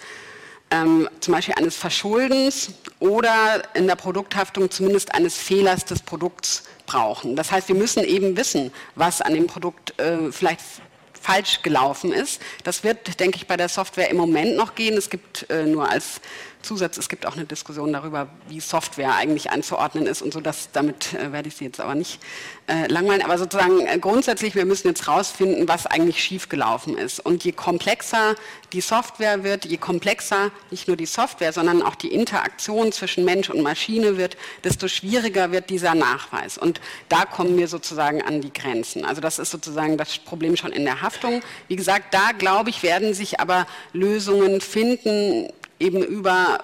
[0.70, 7.37] ähm, zum Beispiel eines Verschuldens oder in der Produkthaftung zumindest eines Fehlers des Produkts brauchen.
[7.37, 10.61] Das heißt, wir müssen eben wissen, was an dem Produkt äh, vielleicht
[11.20, 12.40] falsch gelaufen ist.
[12.64, 14.96] Das wird, denke ich, bei der Software im Moment noch gehen.
[14.96, 16.20] Es gibt äh, nur als
[16.62, 20.70] Zusatz, es gibt auch eine Diskussion darüber, wie Software eigentlich einzuordnen ist und so, dass
[20.72, 22.20] damit äh, werde ich Sie jetzt aber nicht
[22.66, 23.22] äh, langweilen.
[23.22, 27.20] Aber sozusagen äh, grundsätzlich, wir müssen jetzt rausfinden, was eigentlich schiefgelaufen ist.
[27.20, 28.35] Und je komplexer
[28.72, 33.51] die Software wird, je komplexer nicht nur die Software, sondern auch die Interaktion zwischen Mensch
[33.51, 36.59] und Maschine wird, desto schwieriger wird dieser Nachweis.
[36.59, 39.05] Und da kommen wir sozusagen an die Grenzen.
[39.05, 41.42] Also das ist sozusagen das Problem schon in der Haftung.
[41.68, 45.48] Wie gesagt, da glaube ich, werden sich aber Lösungen finden,
[45.82, 46.62] eben über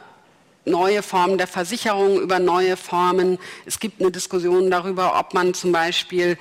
[0.65, 3.39] neue Formen der Versicherung, über neue Formen.
[3.67, 6.39] Es gibt eine Diskussion darüber, ob man zum Beispiel,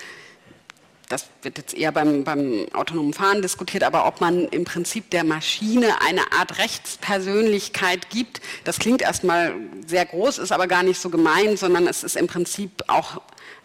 [1.09, 5.23] das wird jetzt eher beim, beim autonomen Fahren diskutiert, aber ob man im Prinzip der
[5.23, 8.41] Maschine eine Art Rechtspersönlichkeit gibt.
[8.65, 12.27] Das klingt erstmal sehr groß, ist aber gar nicht so gemein, sondern es ist im
[12.27, 13.21] Prinzip auch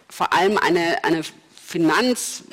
[0.09, 1.23] vor allem eine, eine
[1.55, 2.45] Finanz-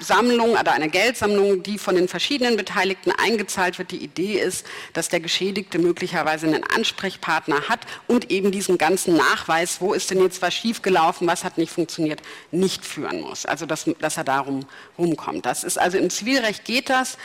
[0.00, 3.90] Sammlung oder eine Geldsammlung, die von den verschiedenen Beteiligten eingezahlt wird.
[3.90, 9.80] Die Idee ist, dass der Geschädigte möglicherweise einen Ansprechpartner hat und eben diesen ganzen Nachweis,
[9.80, 13.46] wo ist denn jetzt was schiefgelaufen, was hat nicht funktioniert, nicht führen muss.
[13.46, 15.46] Also dass, dass er darum rumkommt.
[15.46, 17.18] Das ist also im Zivilrecht geht das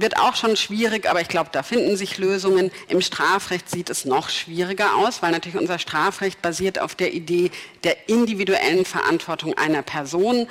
[0.00, 2.70] wird auch schon schwierig, aber ich glaube, da finden sich Lösungen.
[2.88, 7.50] Im Strafrecht sieht es noch schwieriger aus, weil natürlich unser Strafrecht basiert auf der Idee
[7.84, 10.46] der individuellen Verantwortung einer Person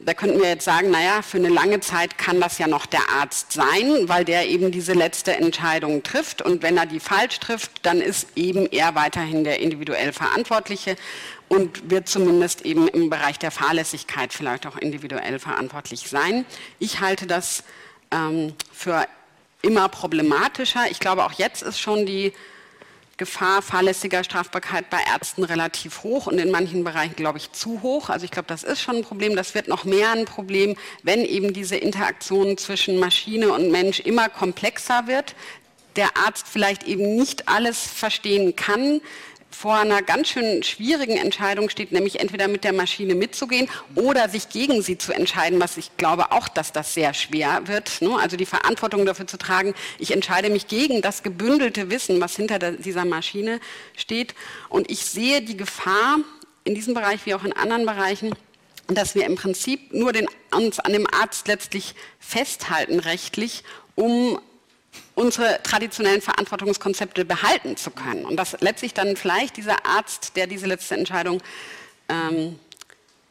[0.00, 3.08] da könnten wir jetzt sagen, naja, für eine lange Zeit kann das ja noch der
[3.10, 6.40] Arzt sein, weil der eben diese letzte Entscheidung trifft.
[6.40, 10.96] Und wenn er die falsch trifft, dann ist eben er weiterhin der individuell Verantwortliche
[11.48, 16.44] und wird zumindest eben im Bereich der Fahrlässigkeit vielleicht auch individuell verantwortlich sein.
[16.78, 17.64] Ich halte das
[18.12, 19.06] ähm, für
[19.62, 20.90] immer problematischer.
[20.90, 22.32] Ich glaube, auch jetzt ist schon die
[23.18, 28.08] Gefahr fahrlässiger Strafbarkeit bei Ärzten relativ hoch und in manchen Bereichen, glaube ich, zu hoch.
[28.08, 29.36] Also ich glaube, das ist schon ein Problem.
[29.36, 34.28] Das wird noch mehr ein Problem, wenn eben diese Interaktion zwischen Maschine und Mensch immer
[34.28, 35.34] komplexer wird.
[35.96, 39.00] Der Arzt vielleicht eben nicht alles verstehen kann,
[39.50, 44.48] vor einer ganz schön schwierigen Entscheidung steht, nämlich entweder mit der Maschine mitzugehen oder sich
[44.50, 48.02] gegen sie zu entscheiden, was ich glaube auch, dass das sehr schwer wird.
[48.02, 48.16] Ne?
[48.20, 52.58] Also die Verantwortung dafür zu tragen, ich entscheide mich gegen das gebündelte Wissen, was hinter
[52.58, 53.60] dieser Maschine
[53.96, 54.34] steht.
[54.68, 56.18] Und ich sehe die Gefahr
[56.64, 58.34] in diesem Bereich wie auch in anderen Bereichen,
[58.86, 64.38] dass wir im Prinzip nur den, uns an dem Arzt letztlich festhalten rechtlich, um
[65.18, 68.24] unsere traditionellen Verantwortungskonzepte behalten zu können.
[68.24, 71.42] Und dass letztlich dann vielleicht dieser Arzt, der diese letzte Entscheidung
[72.08, 72.58] ähm,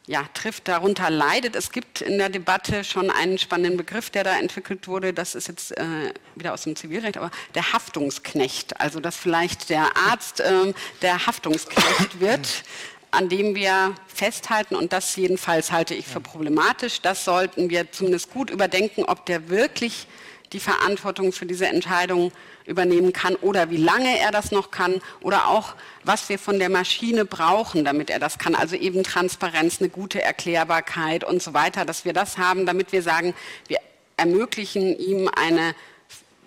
[0.06, 1.56] ja, trifft, darunter leidet.
[1.56, 5.13] Es gibt in der Debatte schon einen spannenden Begriff, der da entwickelt wurde.
[5.13, 8.82] Das ist jetzt äh, wieder aus dem Zivilrecht, aber der Haftungsknecht.
[8.82, 12.63] Also dass vielleicht der Arzt äh, der Haftungsknecht wird
[13.10, 18.32] an dem wir festhalten, und das jedenfalls halte ich für problematisch, das sollten wir zumindest
[18.32, 20.08] gut überdenken, ob der wirklich
[20.53, 22.31] die Verantwortung für diese Entscheidung
[22.65, 26.69] übernehmen kann oder wie lange er das noch kann oder auch, was wir von der
[26.69, 28.55] Maschine brauchen, damit er das kann.
[28.55, 33.01] Also eben Transparenz, eine gute Erklärbarkeit und so weiter, dass wir das haben, damit wir
[33.01, 33.33] sagen,
[33.67, 33.79] wir
[34.17, 35.75] ermöglichen ihm eine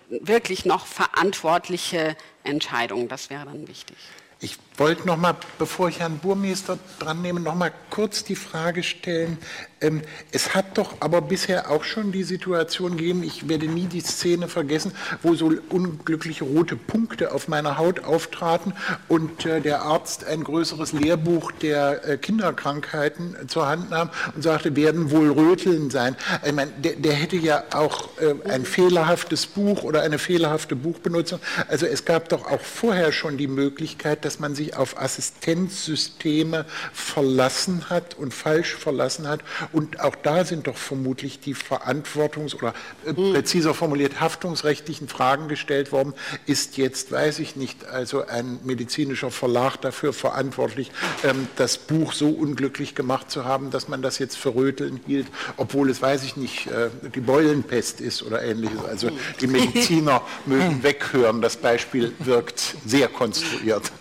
[0.09, 3.07] wirklich noch verantwortliche Entscheidung.
[3.07, 3.95] Das wäre dann wichtig.
[4.41, 8.83] Ich wollte noch mal, bevor ich Herrn Burmeister dran nehme, noch mal kurz die Frage
[8.83, 9.37] stellen.
[9.81, 14.01] Ähm, es hat doch aber bisher auch schon die Situation gegeben, ich werde nie die
[14.01, 18.73] Szene vergessen, wo so unglückliche rote Punkte auf meiner Haut auftraten
[19.07, 24.75] und äh, der Arzt ein größeres Lehrbuch der äh, Kinderkrankheiten zur Hand nahm und sagte,
[24.75, 26.15] werden wohl Röteln sein.
[26.45, 31.39] Ich meine, der, der hätte ja auch äh, ein fehlerhaftes Buch oder eine fehlerhafte Buchbenutzung.
[31.67, 37.89] Also es gab doch auch vorher schon die Möglichkeit, dass man sich auf Assistenzsysteme verlassen
[37.89, 39.41] hat und falsch verlassen hat.
[39.71, 42.73] Und auch da sind doch vermutlich die Verantwortungs- oder
[43.05, 43.33] äh, hm.
[43.33, 46.13] präziser formuliert haftungsrechtlichen Fragen gestellt worden.
[46.45, 50.91] Ist jetzt, weiß ich nicht, also ein medizinischer Verlag dafür verantwortlich,
[51.23, 55.27] ähm, das Buch so unglücklich gemacht zu haben, dass man das jetzt für Röteln hielt,
[55.57, 58.83] obwohl es, weiß ich nicht, äh, die Beulenpest ist oder ähnliches.
[58.85, 61.41] Also die Mediziner mögen weghören.
[61.41, 63.91] Das Beispiel wirkt sehr konstruiert.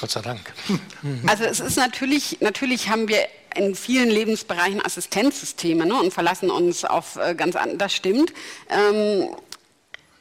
[0.00, 0.40] Gott sei Dank.
[1.26, 3.26] Also es ist natürlich, natürlich haben wir
[3.56, 8.32] in vielen Lebensbereichen Assistenzsysteme ne, und verlassen uns auf äh, ganz andere, das stimmt.
[8.70, 9.28] Ähm,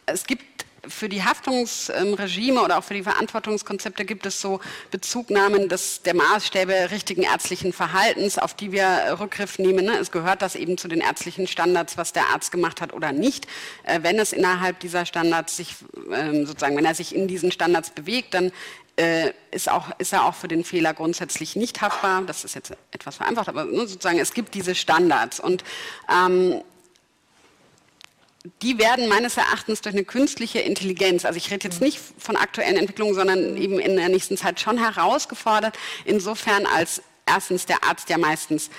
[0.06, 0.44] es gibt
[0.88, 4.60] für die Haftungsregime oder auch für die Verantwortungskonzepte gibt es so
[4.90, 9.86] Bezugnahmen des, der Maßstäbe richtigen ärztlichen Verhaltens, auf die wir Rückgriff nehmen.
[9.86, 9.98] Ne?
[9.98, 13.48] Es gehört das eben zu den ärztlichen Standards, was der Arzt gemacht hat oder nicht.
[13.84, 15.76] Äh, wenn es innerhalb dieser Standards sich,
[16.14, 18.52] ähm, sozusagen, wenn er sich in diesen Standards bewegt, dann
[18.98, 22.22] äh, ist, auch, ist er auch für den Fehler grundsätzlich nicht haftbar.
[22.24, 25.40] Das ist jetzt etwas vereinfacht, aber ne, sozusagen es gibt diese Standards.
[25.40, 25.64] Und
[26.10, 26.62] ähm,
[28.62, 32.76] die werden meines Erachtens durch eine künstliche Intelligenz, also ich rede jetzt nicht von aktuellen
[32.76, 38.18] Entwicklungen, sondern eben in der nächsten Zeit schon herausgefordert, insofern als erstens der Arzt ja
[38.18, 38.70] meistens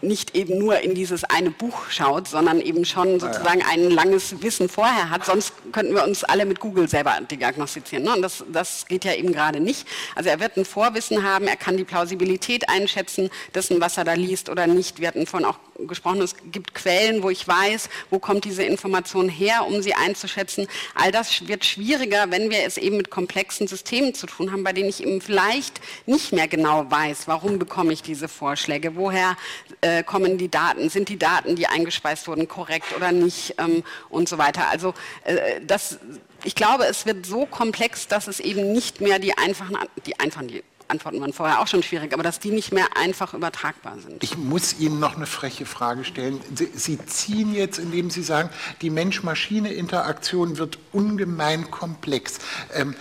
[0.00, 4.68] nicht eben nur in dieses eine Buch schaut, sondern eben schon sozusagen ein langes Wissen
[4.68, 5.24] vorher hat.
[5.24, 8.04] Sonst könnten wir uns alle mit Google selber diagnostizieren.
[8.04, 8.14] Ne?
[8.14, 9.86] Und das, das geht ja eben gerade nicht.
[10.14, 14.14] Also er wird ein Vorwissen haben, er kann die Plausibilität einschätzen dessen, was er da
[14.14, 15.00] liest oder nicht.
[15.00, 19.28] Wir hatten vorhin auch gesprochen, es gibt Quellen, wo ich weiß, wo kommt diese Information
[19.28, 20.66] her, um sie einzuschätzen.
[20.94, 24.72] All das wird schwieriger, wenn wir es eben mit komplexen Systemen zu tun haben, bei
[24.72, 29.36] denen ich eben vielleicht nicht mehr genau weiß, warum bekomme ich diese Vorschläge, woher
[29.80, 34.28] äh, kommen die Daten, sind die Daten, die eingespeist wurden, korrekt oder nicht ähm, und
[34.28, 34.68] so weiter.
[34.70, 35.98] Also äh, das,
[36.44, 39.76] ich glaube, es wird so komplex, dass es eben nicht mehr die einfachen,
[40.06, 43.34] die einfachen, die Antworten waren vorher auch schon schwierig, aber dass die nicht mehr einfach
[43.34, 44.22] übertragbar sind.
[44.22, 46.40] Ich muss Ihnen noch eine freche Frage stellen.
[46.54, 48.48] Sie, Sie ziehen jetzt, indem Sie sagen,
[48.80, 52.38] die Mensch-Maschine-Interaktion wird ungemein komplex.
[52.74, 52.96] Ähm,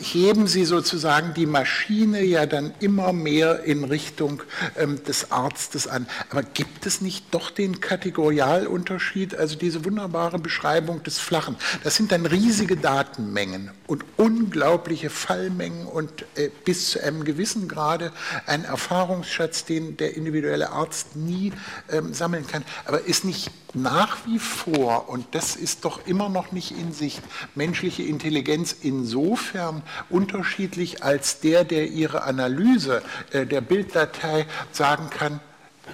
[0.00, 4.42] heben Sie sozusagen die Maschine ja dann immer mehr in Richtung
[4.76, 6.06] ähm, des Arztes an.
[6.30, 11.56] Aber gibt es nicht doch den Kategorialunterschied, also diese wunderbare Beschreibung des Flachen?
[11.82, 18.12] Das sind dann riesige Datenmengen und unglaubliche Fallmengen und äh, bis zu einem gewissen Grade
[18.46, 21.52] ein Erfahrungsschatz, den der individuelle Arzt nie
[21.90, 22.64] ähm, sammeln kann.
[22.84, 27.20] Aber ist nicht nach wie vor, und das ist doch immer noch nicht in Sicht,
[27.54, 29.73] menschliche Intelligenz insofern
[30.10, 33.02] unterschiedlich, als der, der ihre Analyse
[33.32, 35.40] äh, der Bilddatei sagen kann,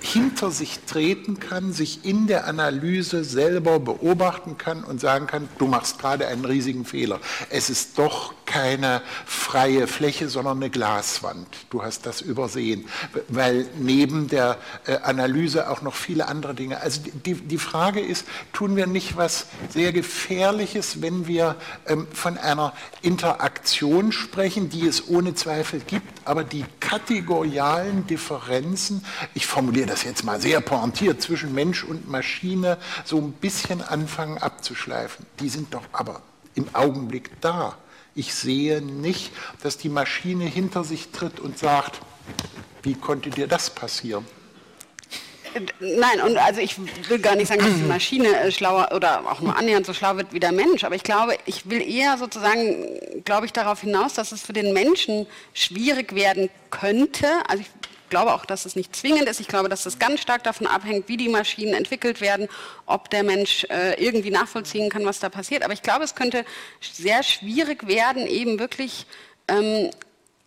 [0.01, 5.67] hinter sich treten kann, sich in der Analyse selber beobachten kann und sagen kann, du
[5.67, 7.21] machst gerade einen riesigen Fehler.
[7.51, 11.47] Es ist doch keine freie Fläche, sondern eine Glaswand.
[11.71, 12.87] Du hast das übersehen,
[13.29, 16.81] weil neben der äh, Analyse auch noch viele andere Dinge.
[16.81, 22.39] Also die, die Frage ist, tun wir nicht was sehr Gefährliches, wenn wir ähm, von
[22.39, 22.73] einer
[23.03, 30.25] Interaktion sprechen, die es ohne Zweifel gibt, aber die kategorialen Differenzen, ich formuliere das jetzt
[30.25, 35.27] mal sehr pointiert, zwischen Mensch und Maschine so ein bisschen anfangen abzuschleifen.
[35.41, 36.23] Die sind doch aber
[36.55, 37.77] im Augenblick da.
[38.15, 42.01] Ich sehe nicht, dass die Maschine hinter sich tritt und sagt,
[42.83, 44.27] wie konnte dir das passieren?
[45.81, 46.77] Nein, und also ich
[47.09, 50.17] will gar nicht sagen, dass die Maschine äh, schlauer oder auch nur annähernd so schlau
[50.17, 54.15] wird wie der Mensch, aber ich glaube, ich will eher sozusagen, glaube ich, darauf hinaus,
[54.15, 57.27] dass es für den Menschen schwierig werden könnte.
[57.49, 57.71] Also ich
[58.11, 59.41] glaube auch, dass es nicht zwingend ist.
[59.41, 62.49] Ich glaube, dass es ganz stark davon abhängt, wie die Maschinen entwickelt werden,
[62.87, 65.63] ob der Mensch äh, irgendwie nachvollziehen kann, was da passiert.
[65.63, 66.45] Aber ich glaube, es könnte
[66.81, 69.07] sehr schwierig werden, eben wirklich
[69.49, 69.91] ähm,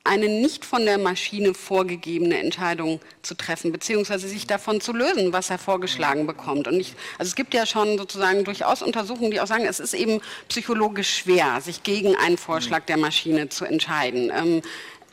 [0.05, 5.49] eine nicht von der Maschine vorgegebene Entscheidung zu treffen, beziehungsweise sich davon zu lösen, was
[5.49, 6.67] er vorgeschlagen bekommt.
[6.67, 9.93] Und ich, also es gibt ja schon sozusagen durchaus Untersuchungen, die auch sagen, es ist
[9.93, 14.29] eben psychologisch schwer, sich gegen einen Vorschlag der Maschine zu entscheiden.
[14.35, 14.61] Ähm,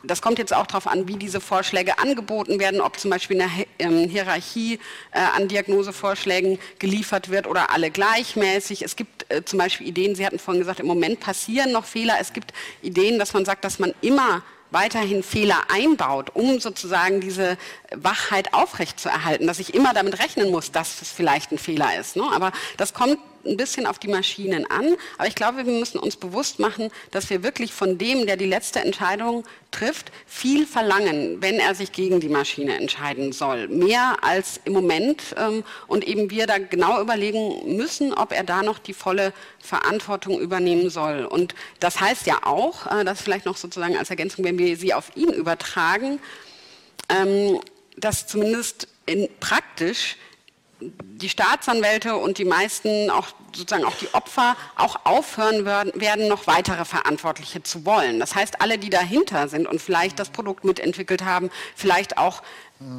[0.02, 3.50] das kommt jetzt auch darauf an, wie diese Vorschläge angeboten werden, ob zum Beispiel eine
[3.78, 4.78] ähm, Hierarchie
[5.12, 8.82] äh, an Diagnosevorschlägen geliefert wird oder alle gleichmäßig.
[8.82, 12.16] Es gibt äh, zum Beispiel Ideen, Sie hatten vorhin gesagt, im Moment passieren noch Fehler.
[12.20, 17.58] Es gibt Ideen, dass man sagt, dass man immer weiterhin Fehler einbaut, um sozusagen diese
[17.94, 22.16] Wachheit aufrechtzuerhalten, dass ich immer damit rechnen muss, dass es vielleicht ein Fehler ist.
[22.16, 22.22] Ne?
[22.32, 24.96] Aber das kommt ein bisschen auf die Maschinen an.
[25.18, 28.46] Aber ich glaube, wir müssen uns bewusst machen, dass wir wirklich von dem, der die
[28.46, 33.68] letzte Entscheidung trifft, viel verlangen, wenn er sich gegen die Maschine entscheiden soll.
[33.68, 35.22] Mehr als im Moment.
[35.36, 40.40] Ähm, und eben wir da genau überlegen müssen, ob er da noch die volle Verantwortung
[40.40, 41.24] übernehmen soll.
[41.24, 44.94] Und das heißt ja auch, äh, das vielleicht noch sozusagen als Ergänzung, wenn wir sie
[44.94, 46.18] auf ihn übertragen,
[47.08, 47.60] ähm,
[47.96, 50.16] dass zumindest in, praktisch
[50.80, 56.84] die Staatsanwälte und die meisten, auch sozusagen auch die Opfer, auch aufhören werden, noch weitere
[56.84, 58.20] Verantwortliche zu wollen.
[58.20, 62.42] Das heißt, alle, die dahinter sind und vielleicht das Produkt mitentwickelt haben, vielleicht auch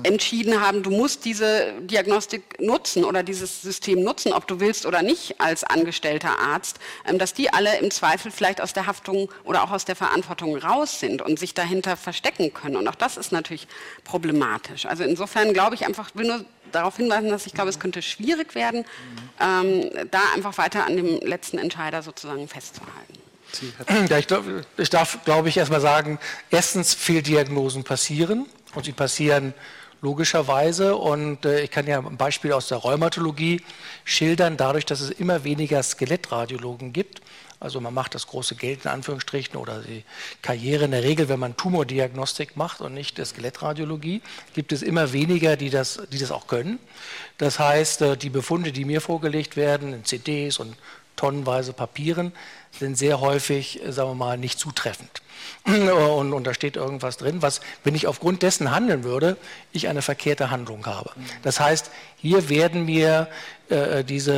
[0.04, 5.02] entschieden haben, du musst diese Diagnostik nutzen oder dieses System nutzen, ob du willst oder
[5.02, 9.64] nicht als angestellter Arzt, ähm, dass die alle im Zweifel vielleicht aus der Haftung oder
[9.64, 12.76] auch aus der Verantwortung raus sind und sich dahinter verstecken können.
[12.76, 13.68] Und auch das ist natürlich
[14.04, 14.86] problematisch.
[14.86, 18.56] Also insofern glaube ich einfach, will nur darauf hinweisen, dass ich glaube, es könnte schwierig
[18.56, 18.86] werden,
[19.40, 23.22] ähm, da einfach weiter an dem letzten Entscheider sozusagen festzuhalten.
[24.10, 24.28] Ja, ich,
[24.78, 26.20] ich darf, glaube ich, erstmal sagen,
[26.50, 29.54] erstens Fehldiagnosen passieren und sie passieren
[30.02, 30.96] logischerweise.
[30.96, 33.62] Und äh, ich kann ja ein Beispiel aus der Rheumatologie
[34.04, 37.22] schildern, dadurch, dass es immer weniger Skelettradiologen gibt.
[37.62, 40.04] Also man macht das große Geld in Anführungsstrichen oder die
[40.42, 44.24] Karriere in der Regel, wenn man Tumordiagnostik macht und nicht Skelettradiologie,
[44.56, 46.80] gibt es immer weniger, die das, die das auch können.
[47.38, 50.76] Das heißt, äh, die Befunde, die mir vorgelegt werden in CDs und
[51.16, 52.32] tonnenweise Papieren,
[52.72, 55.21] sind sehr häufig, äh, sagen wir mal, nicht zutreffend.
[55.66, 59.38] Und, und, da steht irgendwas drin, was, wenn ich aufgrund dessen handeln würde,
[59.72, 61.12] ich eine verkehrte Handlung habe.
[61.44, 63.28] Das heißt, hier werden mir
[63.70, 64.34] äh, diese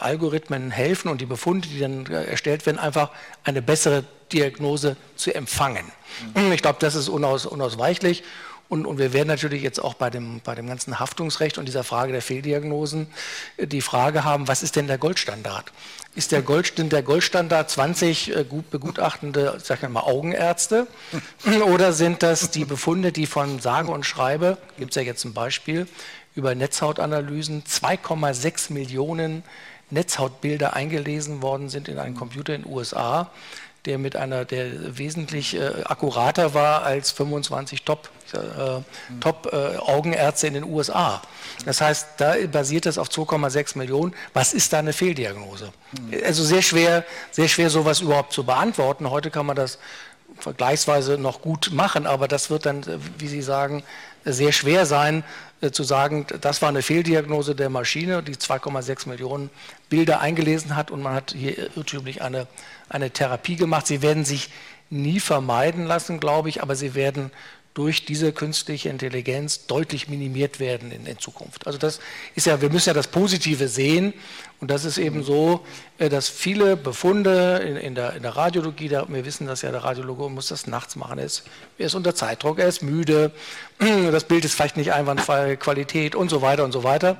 [0.00, 3.10] äh, Algorithmen helfen und die Befunde, die dann äh, erstellt werden, einfach
[3.42, 5.84] eine bessere Diagnose zu empfangen.
[6.52, 8.22] Ich glaube, das ist unaus, unausweichlich.
[8.68, 11.84] Und, und, wir werden natürlich jetzt auch bei dem, bei dem ganzen Haftungsrecht und dieser
[11.84, 13.06] Frage der Fehldiagnosen
[13.56, 15.72] äh, die Frage haben, was ist denn der Goldstandard?
[16.14, 20.86] Ist der, Gold, der Goldstandard 20 äh, gut begutachtende, sag ich mal, Augenärzte?
[21.66, 25.32] Oder sind das die Befunde, die von sage und schreibe, gibt es ja jetzt ein
[25.32, 25.86] Beispiel,
[26.34, 29.42] über Netzhautanalysen 2,6 Millionen
[29.90, 33.30] Netzhautbilder eingelesen worden sind in einen Computer in den USA,
[33.84, 38.82] der mit einer, der wesentlich äh, akkurater war als 25 Top äh,
[39.20, 41.22] Top-Augenärzte äh, in den USA.
[41.64, 44.14] Das heißt, da basiert es auf 2,6 Millionen.
[44.34, 45.72] Was ist da eine Fehldiagnose?
[46.24, 49.08] Also sehr schwer, sehr schwer sowas überhaupt zu beantworten.
[49.08, 49.78] Heute kann man das
[50.40, 52.84] vergleichsweise noch gut machen, aber das wird dann,
[53.18, 53.82] wie Sie sagen,
[54.24, 55.24] sehr schwer sein,
[55.60, 59.50] äh, zu sagen, das war eine Fehldiagnose der Maschine, die 2,6 Millionen
[59.88, 62.46] Bilder eingelesen hat und man hat hier irrtümlich eine,
[62.88, 63.86] eine Therapie gemacht.
[63.86, 64.50] Sie werden sich
[64.90, 67.30] nie vermeiden lassen, glaube ich, aber sie werden
[67.74, 71.66] durch diese künstliche Intelligenz deutlich minimiert werden in, in, Zukunft.
[71.66, 72.00] Also das
[72.34, 74.14] ist ja, wir müssen ja das Positive sehen
[74.60, 75.60] und das ist eben so,
[75.98, 79.84] äh, dass viele Befunde in, in, der, in der, Radiologie, wir wissen dass ja, der
[79.84, 81.44] Radiologe muss das nachts machen, er ist,
[81.78, 83.30] er ist unter Zeitdruck, er ist müde,
[83.78, 87.18] das Bild ist vielleicht nicht einwandfreie Qualität und so weiter und so weiter.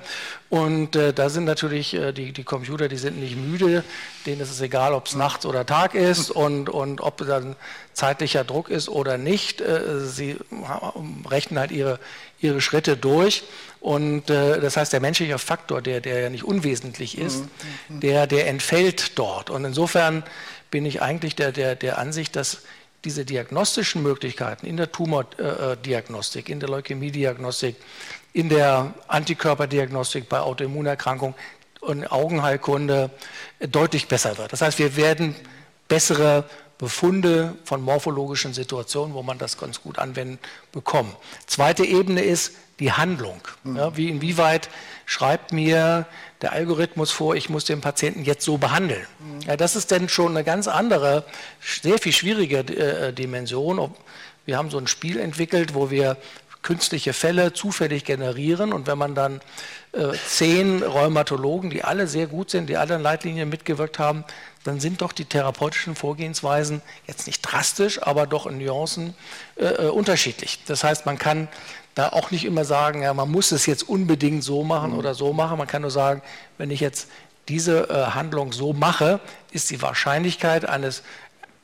[0.51, 3.85] Und äh, da sind natürlich äh, die, die Computer, die sind nicht müde,
[4.27, 7.55] denen ist es egal, ob es nachts oder Tag ist und, und ob dann
[7.93, 9.61] zeitlicher Druck ist oder nicht.
[9.61, 10.37] Äh, sie
[11.31, 12.01] rechnen halt ihre,
[12.41, 13.45] ihre Schritte durch.
[13.81, 17.45] Und äh, das heißt, der menschliche Faktor, der, der ja nicht unwesentlich ist,
[17.89, 18.01] mhm.
[18.01, 19.51] der, der entfällt dort.
[19.51, 20.25] Und insofern
[20.71, 22.63] bin ich eigentlich der, der, der Ansicht, dass
[23.05, 27.77] diese diagnostischen Möglichkeiten in der Tumordiagnostik, in der Leukämiediagnostik,
[28.33, 31.37] in der Antikörperdiagnostik bei Autoimmunerkrankungen
[31.81, 33.11] und Augenheilkunde
[33.61, 34.53] deutlich besser wird.
[34.53, 35.37] Das heißt, wir werden
[35.87, 36.45] bessere
[36.77, 40.39] Befunde von morphologischen Situationen, wo man das ganz gut anwenden
[40.73, 41.15] bekommen.
[41.47, 43.41] Zweite Ebene ist, die Handlung.
[43.65, 44.69] Ja, wie inwieweit
[45.07, 46.07] schreibt mir
[46.43, 49.07] der Algorithmus vor, ich muss den Patienten jetzt so behandeln.
[49.47, 51.25] Ja, das ist dann schon eine ganz andere,
[51.61, 53.95] sehr viel schwierige äh, Dimension.
[54.47, 56.17] Wir haben so ein Spiel entwickelt, wo wir
[56.63, 59.41] künstliche Fälle zufällig generieren und wenn man dann
[59.93, 64.25] äh, zehn Rheumatologen, die alle sehr gut sind, die alle in Leitlinien mitgewirkt haben,
[64.65, 69.15] dann sind doch die therapeutischen Vorgehensweisen jetzt nicht drastisch, aber doch in Nuancen
[69.57, 70.59] äh, äh unterschiedlich.
[70.67, 71.49] Das heißt, man kann
[71.99, 75.33] da auch nicht immer sagen, ja, man muss es jetzt unbedingt so machen oder so
[75.33, 75.59] machen.
[75.59, 76.23] Man kann nur sagen,
[76.57, 77.09] wenn ich jetzt
[77.49, 79.19] diese äh, Handlung so mache,
[79.51, 81.03] ist die Wahrscheinlichkeit eines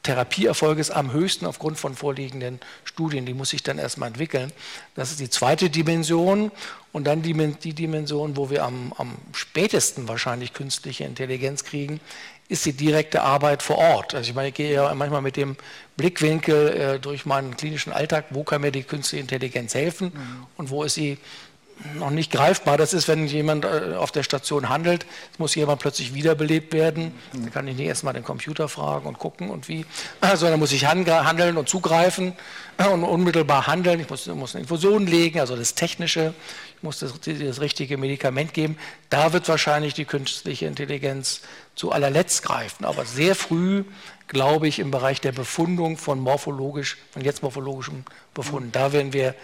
[0.03, 3.27] Therapieerfolges am höchsten aufgrund von vorliegenden Studien.
[3.27, 4.53] Die muss sich dann erstmal entwickeln.
[4.97, 6.51] Das ist die zweite Dimension.
[6.93, 12.01] Und dann die, die Dimension, wo wir am, am, spätesten wahrscheinlich künstliche Intelligenz kriegen,
[12.49, 14.15] ist die direkte Arbeit vor Ort.
[14.15, 15.57] Also ich meine, ich gehe ja manchmal mit dem
[15.97, 20.47] Blickwinkel äh, durch meinen klinischen Alltag, wo kann mir die künstliche Intelligenz helfen mhm.
[20.57, 21.19] und wo ist sie
[21.95, 22.77] noch nicht greifbar.
[22.77, 25.07] Das ist, wenn jemand äh, auf der Station handelt,
[25.39, 27.13] muss jemand plötzlich wiederbelebt werden.
[27.33, 27.45] Mhm.
[27.45, 29.85] Da kann ich nicht erstmal den Computer fragen und gucken und wie,
[30.35, 32.35] sondern muss ich handeln und zugreifen
[32.93, 34.01] und unmittelbar handeln.
[34.01, 36.35] Ich muss, muss eine Infusion legen, also das Technische.
[36.85, 38.77] Muss das, das richtige Medikament geben.
[39.09, 41.41] Da wird wahrscheinlich die künstliche Intelligenz
[41.75, 42.85] zu allerletzt greifen.
[42.85, 43.85] Aber sehr früh,
[44.29, 48.05] glaube ich, im Bereich der Befundung von morphologisch, von jetzt morphologischen
[48.35, 49.35] Befunden, da werden wir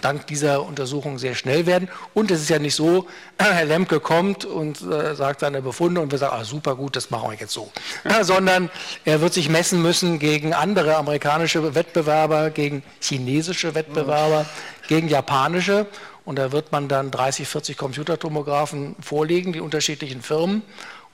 [0.00, 1.88] dank dieser Untersuchung sehr schnell werden.
[2.14, 3.06] Und es ist ja nicht so,
[3.38, 7.10] Herr Lemke kommt und äh, sagt seine Befunde und wir sagen, ah, super gut, das
[7.10, 7.70] machen wir jetzt so.
[8.04, 8.70] Ja, sondern
[9.04, 14.46] er wird sich messen müssen gegen andere amerikanische Wettbewerber, gegen chinesische Wettbewerber,
[14.88, 15.86] gegen japanische.
[16.26, 20.62] Und da wird man dann 30, 40 Computertomographen vorlegen, die unterschiedlichen Firmen.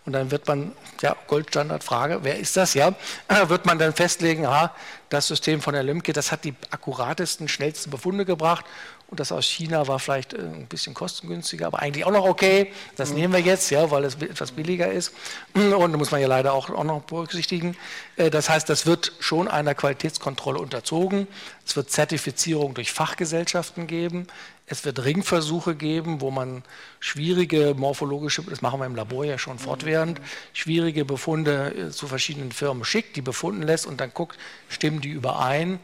[0.05, 2.75] Und dann wird man, ja, Goldstandardfrage, wer ist das?
[2.75, 2.95] Ja,
[3.47, 4.75] wird man dann festlegen, aha,
[5.11, 8.65] das System von der Lümke, das hat die akkuratesten, schnellsten Befunde gebracht.
[9.13, 12.73] Und das aus China war vielleicht äh, ein bisschen kostengünstiger, aber eigentlich auch noch okay.
[12.97, 13.17] Das mhm.
[13.17, 15.13] nehmen wir jetzt, ja, weil es etwas billiger ist.
[15.55, 17.77] Und da muss man ja leider auch, auch noch berücksichtigen.
[18.17, 21.29] Äh, das heißt, das wird schon einer Qualitätskontrolle unterzogen.
[21.67, 24.29] Es wird Zertifizierung durch Fachgesellschaften geben.
[24.67, 26.63] Es wird Ringversuche geben, wo man
[27.01, 30.21] schwierige morphologische, das machen wir im Labor ja schon fortwährend,
[30.53, 34.39] schwierige Befunde äh, zu verschiedenen Firmen schickt, die befunden lässt und dann guckt,
[34.69, 35.81] stimmen die überein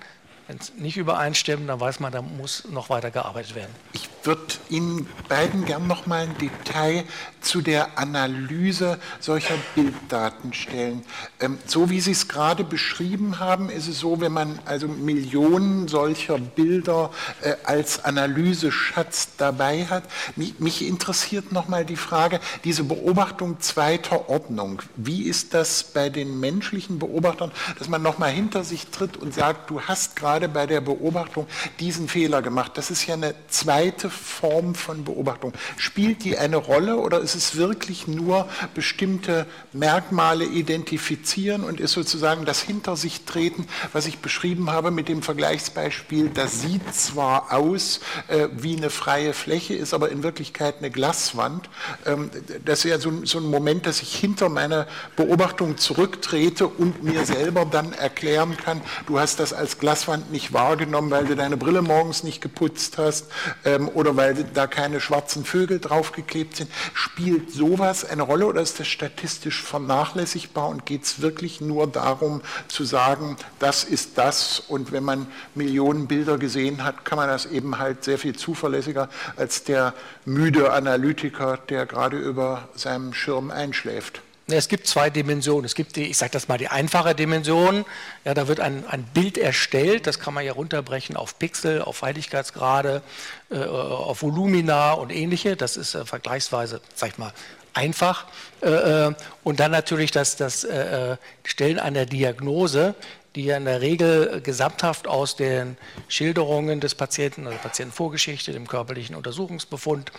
[0.48, 3.70] wenn es nicht übereinstimmen, dann weiß man, da muss noch weiter gearbeitet werden.
[3.92, 7.04] Ich würde Ihnen beiden gern noch mal ein Detail
[7.42, 11.04] zu der Analyse solcher Bilddaten stellen.
[11.40, 15.86] Ähm, so wie Sie es gerade beschrieben haben, ist es so, wenn man also Millionen
[15.86, 17.10] solcher Bilder
[17.42, 20.04] äh, als Analyseschatz dabei hat.
[20.34, 24.82] Mich, mich interessiert noch mal die Frage, diese Beobachtung zweiter Ordnung.
[24.96, 29.34] Wie ist das bei den menschlichen Beobachtern, dass man noch mal hinter sich tritt und
[29.34, 31.48] sagt, du hast gerade gerade bei der Beobachtung
[31.80, 32.72] diesen Fehler gemacht.
[32.76, 35.52] Das ist ja eine zweite Form von Beobachtung.
[35.76, 42.44] Spielt die eine Rolle oder ist es wirklich nur bestimmte Merkmale identifizieren und ist sozusagen
[42.44, 47.98] das Hinter sich treten, was ich beschrieben habe mit dem Vergleichsbeispiel, das sieht zwar aus
[48.28, 51.68] äh, wie eine freie Fläche, ist aber in Wirklichkeit eine Glaswand.
[52.06, 52.30] Ähm,
[52.64, 54.86] das ist ja so, so ein Moment, dass ich hinter meine
[55.16, 61.10] Beobachtung zurücktrete und mir selber dann erklären kann, du hast das als Glaswand nicht wahrgenommen,
[61.10, 63.26] weil du deine Brille morgens nicht geputzt hast
[63.64, 66.70] ähm, oder weil da keine schwarzen Vögel draufgeklebt sind.
[66.94, 72.42] Spielt sowas eine Rolle oder ist das statistisch vernachlässigbar und geht es wirklich nur darum
[72.68, 77.46] zu sagen, das ist das und wenn man Millionen Bilder gesehen hat, kann man das
[77.46, 84.22] eben halt sehr viel zuverlässiger als der müde Analytiker, der gerade über seinem Schirm einschläft.
[84.50, 85.66] Es gibt zwei Dimensionen.
[85.66, 87.84] Es gibt die, ich sage das mal, die einfache Dimension.
[88.24, 92.00] Ja, da wird ein, ein Bild erstellt, das kann man ja runterbrechen auf Pixel, auf
[92.00, 93.02] Heiligkeitsgrade,
[93.50, 95.54] äh, auf Volumina und ähnliche.
[95.54, 97.32] Das ist äh, vergleichsweise, sag ich mal,
[97.74, 98.26] einfach.
[98.62, 102.94] Äh, äh und dann natürlich das, das äh, äh, Stellen einer Diagnose,
[103.34, 105.76] die ja in der Regel gesamthaft aus den
[106.08, 110.10] Schilderungen des Patienten, also Patientenvorgeschichte, dem körperlichen Untersuchungsbefund,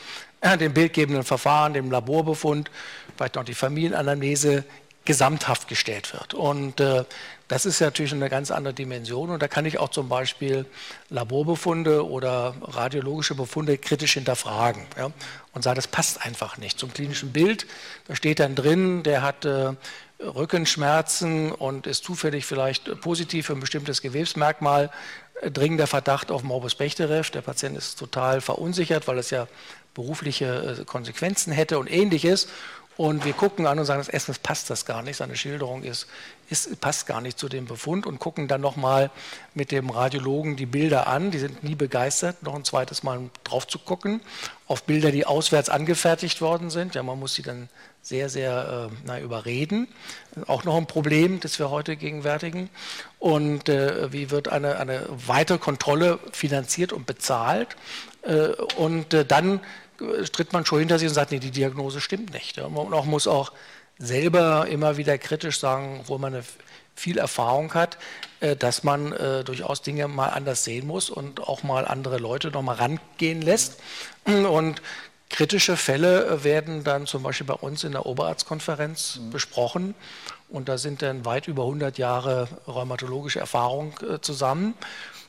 [0.59, 2.71] dem bildgebenden Verfahren, dem Laborbefund,
[3.19, 4.63] vielleicht noch die Familienanamnese
[5.03, 6.33] gesamthaft gestellt wird.
[6.33, 7.03] Und äh,
[7.49, 9.29] das ist natürlich eine ganz andere Dimension.
[9.29, 10.65] Und da kann ich auch zum Beispiel
[11.09, 15.11] Laborbefunde oder radiologische Befunde kritisch hinterfragen ja,
[15.53, 17.65] und sagen, das passt einfach nicht zum klinischen Bild.
[18.07, 19.73] Da steht dann drin, der hat äh,
[20.21, 24.91] Rückenschmerzen und ist zufällig vielleicht positiv für ein bestimmtes Gewebsmerkmal.
[25.41, 27.23] Äh, dringender Verdacht auf Morbus Bechterew.
[27.33, 29.47] Der Patient ist total verunsichert, weil es ja
[29.93, 32.47] berufliche äh, Konsequenzen hätte und ähnliches.
[32.99, 36.05] Und wir gucken an und sagen, das Essen passt das gar nicht, seine Schilderung ist,
[36.49, 39.09] ist, passt gar nicht zu dem Befund und gucken dann nochmal
[39.53, 41.31] mit dem Radiologen die Bilder an.
[41.31, 44.19] Die sind nie begeistert, noch ein zweites Mal drauf zu gucken,
[44.67, 46.93] auf Bilder, die auswärts angefertigt worden sind.
[46.93, 47.69] Ja, man muss sie dann
[48.01, 49.87] sehr, sehr äh, na, überreden.
[50.47, 52.69] Auch noch ein Problem, das wir heute gegenwärtigen.
[53.17, 57.77] Und äh, wie wird eine, eine weitere Kontrolle finanziert und bezahlt?
[58.23, 59.61] Äh, und äh, dann
[60.31, 62.57] tritt man schon hinter sich und sagt, nee, die Diagnose stimmt nicht.
[62.57, 63.51] Man auch, muss auch
[63.97, 66.43] selber immer wieder kritisch sagen, wo man eine
[66.95, 67.97] viel Erfahrung hat,
[68.39, 72.51] äh, dass man äh, durchaus Dinge mal anders sehen muss und auch mal andere Leute
[72.51, 73.79] noch mal rangehen lässt.
[74.25, 74.81] Und
[75.29, 79.29] kritische Fälle werden dann zum Beispiel bei uns in der Oberarztkonferenz mhm.
[79.31, 79.95] besprochen.
[80.49, 84.73] Und da sind dann weit über 100 Jahre rheumatologische Erfahrung äh, zusammen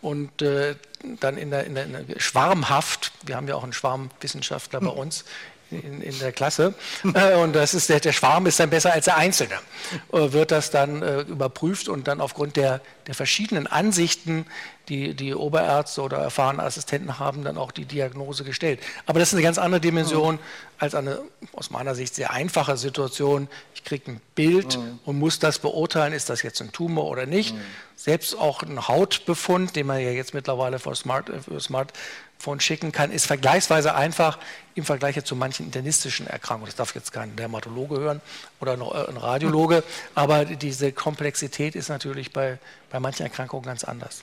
[0.02, 0.76] und äh,
[1.20, 4.88] dann in der, in, der, in der, schwarmhaft, wir haben ja auch einen Schwarmwissenschaftler bei
[4.88, 5.24] uns
[5.70, 6.74] in, in der Klasse,
[7.14, 9.54] äh, und das ist der, der Schwarm ist dann besser als der Einzelne,
[10.12, 14.46] äh, wird das dann äh, überprüft und dann aufgrund der, der verschiedenen Ansichten,
[14.88, 18.80] die die Oberärzte oder erfahrene Assistenten haben, dann auch die Diagnose gestellt.
[19.06, 20.40] Aber das ist eine ganz andere Dimension mhm.
[20.78, 21.20] als eine
[21.52, 23.48] aus meiner Sicht sehr einfache Situation.
[23.74, 24.98] Ich kriege ein Bild mhm.
[25.04, 27.54] und muss das beurteilen, ist das jetzt ein Tumor oder nicht.
[27.54, 27.60] Mhm
[28.02, 31.60] selbst auch ein Hautbefund, den man ja jetzt mittlerweile für, Smart, für
[32.40, 34.38] Smartphone schicken kann, ist vergleichsweise einfach
[34.74, 36.66] im Vergleich zu manchen internistischen Erkrankungen.
[36.66, 38.20] Das darf jetzt kein Dermatologe hören
[38.60, 39.84] oder noch äh, ein Radiologe,
[40.14, 42.58] aber diese Komplexität ist natürlich bei,
[42.90, 44.22] bei manchen Erkrankungen ganz anders.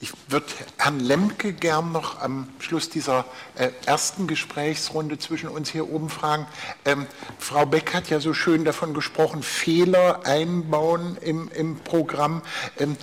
[0.00, 0.46] Ich würde
[0.78, 3.24] Herrn Lemke gern noch am Schluss dieser
[3.54, 6.46] äh, ersten Gesprächsrunde zwischen uns hier oben fragen.
[6.84, 7.06] Ähm,
[7.38, 12.42] Frau Beck hat ja so schön davon gesprochen, Fehler einbauen im, im Programm.
[12.80, 12.96] Ähm,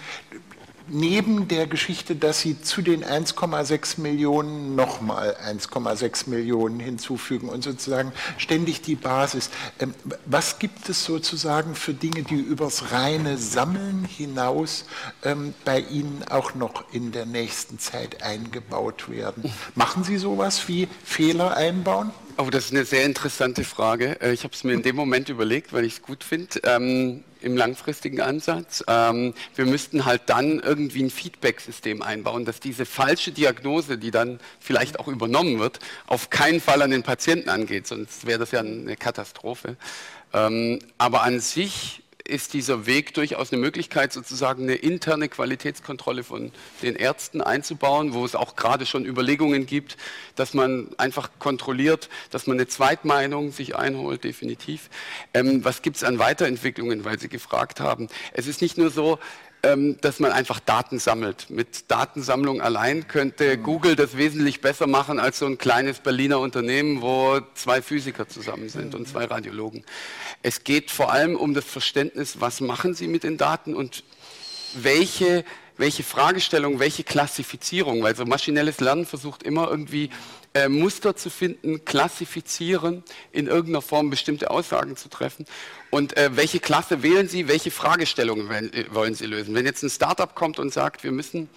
[0.90, 8.12] neben der Geschichte, dass Sie zu den 1,6 Millionen nochmal 1,6 Millionen hinzufügen und sozusagen
[8.38, 9.50] ständig die Basis.
[9.80, 9.94] Ähm,
[10.26, 14.86] was gibt es sozusagen für Dinge, die übers reine Sammeln hinaus
[15.24, 19.52] ähm, bei Ihnen auch noch in der nächsten Zeit eingebaut werden?
[19.76, 22.12] Machen Sie sowas wie Fehler einbauen?
[22.42, 24.22] Oh, das ist eine sehr interessante Frage.
[24.22, 27.26] Äh, ich habe es mir in dem Moment überlegt, weil ich es gut finde, ähm,
[27.42, 28.82] im langfristigen Ansatz.
[28.88, 34.40] Ähm, wir müssten halt dann irgendwie ein Feedback-System einbauen, dass diese falsche Diagnose, die dann
[34.62, 38.62] vielleicht auch übernommen wird, auf keinen Fall an den Patienten angeht, sonst wäre das ja
[38.62, 39.76] eine Katastrophe.
[40.32, 46.52] Ähm, aber an sich ist dieser Weg durchaus eine Möglichkeit, sozusagen eine interne Qualitätskontrolle von
[46.82, 49.98] den Ärzten einzubauen, wo es auch gerade schon Überlegungen gibt,
[50.36, 54.90] dass man einfach kontrolliert, dass man eine Zweitmeinung sich einholt, definitiv.
[55.34, 58.08] Ähm, was gibt es an Weiterentwicklungen, weil Sie gefragt haben?
[58.34, 59.20] Es ist nicht nur so,
[59.62, 61.50] dass man einfach Daten sammelt.
[61.50, 63.64] Mit Datensammlung allein könnte mhm.
[63.64, 68.70] Google das wesentlich besser machen als so ein kleines Berliner Unternehmen, wo zwei Physiker zusammen
[68.70, 69.84] sind und zwei Radiologen.
[70.44, 74.04] Es geht vor allem um das Verständnis, was machen sie mit den Daten und
[74.76, 75.44] welche,
[75.76, 80.10] welche Fragestellung, welche Klassifizierung, weil so maschinelles Lernen versucht immer irgendwie
[80.54, 85.46] äh, Muster zu finden, klassifizieren, in irgendeiner Form bestimmte Aussagen zu treffen.
[85.92, 89.54] Und äh, welche Klasse wählen Sie, welche Fragestellungen wollen, äh, wollen Sie lösen?
[89.56, 91.50] Wenn jetzt ein Startup kommt und sagt, wir müssen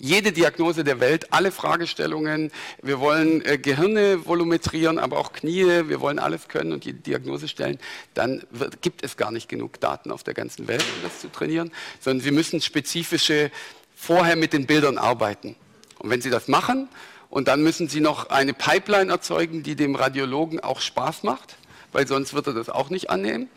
[0.00, 2.52] jede Diagnose der Welt, alle Fragestellungen.
[2.82, 5.64] Wir wollen äh, Gehirne volumetrieren, aber auch Knie.
[5.88, 7.78] Wir wollen alles können und die Diagnose stellen.
[8.14, 11.30] Dann wird, gibt es gar nicht genug Daten auf der ganzen Welt, um das zu
[11.30, 13.50] trainieren, sondern Sie müssen spezifische
[13.94, 15.56] vorher mit den Bildern arbeiten.
[15.98, 16.88] Und wenn Sie das machen,
[17.30, 21.56] und dann müssen Sie noch eine Pipeline erzeugen, die dem Radiologen auch Spaß macht,
[21.92, 23.48] weil sonst wird er das auch nicht annehmen.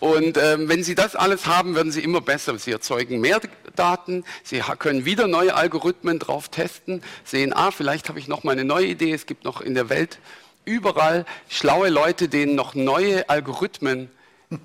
[0.00, 2.56] Und ähm, wenn Sie das alles haben, werden Sie immer besser.
[2.58, 3.40] Sie erzeugen mehr
[3.74, 8.52] Daten, Sie können wieder neue Algorithmen drauf testen, sehen, ah, vielleicht habe ich noch mal
[8.52, 9.12] eine neue Idee.
[9.12, 10.18] Es gibt noch in der Welt
[10.64, 14.10] überall schlaue Leute, denen noch neue Algorithmen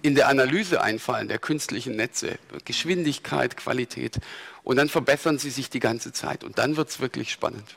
[0.01, 4.19] in der Analyse einfallen, der künstlichen Netze, Geschwindigkeit, Qualität.
[4.63, 6.43] Und dann verbessern sie sich die ganze Zeit.
[6.43, 7.75] Und dann wird es wirklich spannend.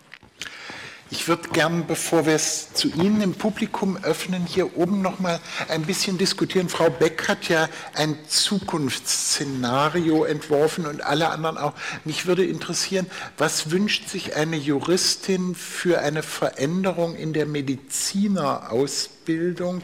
[1.09, 5.39] Ich würde gern, bevor wir es zu Ihnen im Publikum öffnen, hier oben noch mal
[5.69, 6.69] ein bisschen diskutieren.
[6.69, 11.75] Frau Beck hat ja ein Zukunftsszenario entworfen und alle anderen auch.
[12.05, 13.07] Mich würde interessieren,
[13.39, 19.16] was wünscht sich eine Juristin für eine Veränderung in der Medizinerausbildung?
[19.27, 19.83] Ausbildung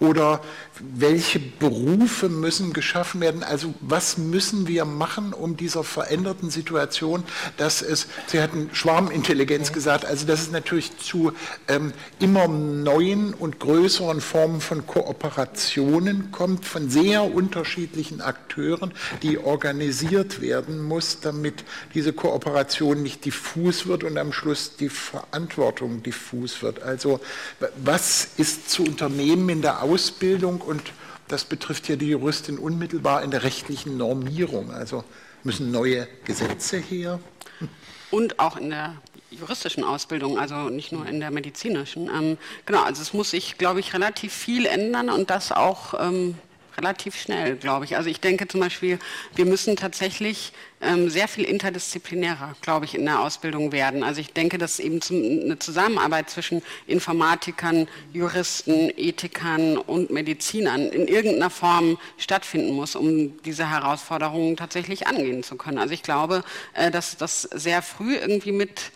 [0.00, 0.42] oder
[0.80, 3.42] welche Berufe müssen geschaffen werden?
[3.42, 7.24] Also was müssen wir machen, um dieser veränderten Situation,
[7.56, 11.32] dass es, Sie hatten Schwarmintelligenz gesagt, also dass es natürlich zu
[11.68, 20.40] ähm, immer neuen und größeren Formen von Kooperationen kommt, von sehr unterschiedlichen Akteuren, die organisiert
[20.40, 21.64] werden muss, damit
[21.94, 26.82] diese Kooperation nicht diffus wird und am Schluss die Verantwortung diffus wird.
[26.82, 27.20] Also
[27.76, 30.82] was ist zu unternehmen in der Ausbildung und
[31.28, 34.70] das betrifft ja die Juristin unmittelbar in der rechtlichen Normierung.
[34.70, 35.04] Also
[35.44, 37.18] müssen neue Gesetze her.
[38.10, 38.96] Und auch in der
[39.30, 42.08] juristischen Ausbildung, also nicht nur in der medizinischen.
[42.08, 46.36] Ähm, genau, also es muss sich, glaube ich, relativ viel ändern und das auch ähm,
[46.76, 47.96] relativ schnell, glaube ich.
[47.96, 48.98] Also ich denke zum Beispiel,
[49.34, 54.02] wir müssen tatsächlich ähm, sehr viel interdisziplinärer, glaube ich, in der Ausbildung werden.
[54.02, 61.06] Also ich denke, dass eben zum, eine Zusammenarbeit zwischen Informatikern, Juristen, Ethikern und Medizinern in
[61.06, 65.78] irgendeiner Form stattfinden muss, um diese Herausforderungen tatsächlich angehen zu können.
[65.78, 66.42] Also ich glaube,
[66.74, 68.92] äh, dass das sehr früh irgendwie mit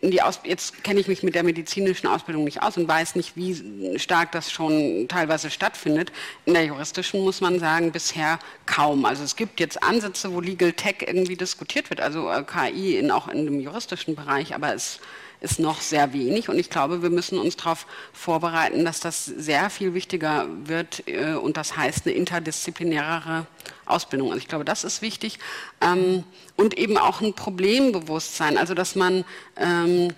[0.00, 4.32] jetzt kenne ich mich mit der medizinischen Ausbildung nicht aus und weiß nicht, wie stark
[4.32, 6.12] das schon teilweise stattfindet.
[6.44, 9.04] In der juristischen muss man sagen, bisher kaum.
[9.04, 13.10] Also es gibt jetzt Ansätze, wo Legal Tech irgendwie diskutiert wird, also äh, KI in,
[13.10, 15.00] auch in dem juristischen Bereich, aber es
[15.42, 16.48] ist noch sehr wenig.
[16.48, 21.34] Und ich glaube, wir müssen uns darauf vorbereiten, dass das sehr viel wichtiger wird äh,
[21.34, 23.46] und das heißt eine interdisziplinärere
[23.84, 24.28] Ausbildung.
[24.28, 25.38] Also ich glaube, das ist wichtig.
[25.80, 26.24] Ähm,
[26.56, 29.24] und eben auch ein Problembewusstsein, also dass man
[29.56, 30.12] ähm,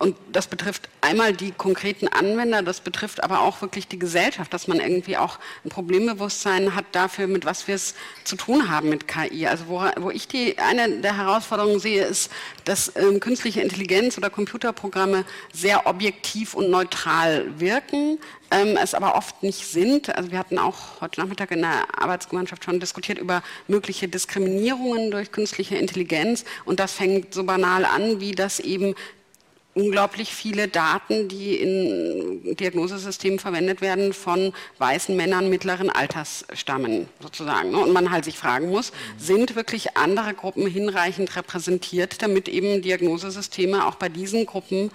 [0.00, 4.68] und das betrifft einmal die konkreten Anwender, das betrifft aber auch wirklich die Gesellschaft, dass
[4.68, 9.08] man irgendwie auch ein Problembewusstsein hat dafür, mit was wir es zu tun haben mit
[9.08, 9.48] KI.
[9.48, 12.30] Also wo, wo ich die, eine der Herausforderungen sehe, ist,
[12.64, 18.20] dass ähm, künstliche Intelligenz oder Computerprogramme sehr objektiv und neutral wirken,
[18.52, 20.14] ähm, es aber oft nicht sind.
[20.14, 25.32] Also wir hatten auch heute Nachmittag in der Arbeitsgemeinschaft schon diskutiert über mögliche Diskriminierungen durch
[25.32, 28.94] künstliche Intelligenz und das fängt so banal an, wie das eben
[29.78, 37.70] unglaublich viele Daten, die in Diagnosesystemen verwendet werden, von weißen Männern mittleren Alters stammen, sozusagen.
[37.70, 37.78] Ne?
[37.78, 43.86] Und man halt sich fragen muss, sind wirklich andere Gruppen hinreichend repräsentiert, damit eben Diagnosesysteme
[43.86, 44.90] auch bei diesen Gruppen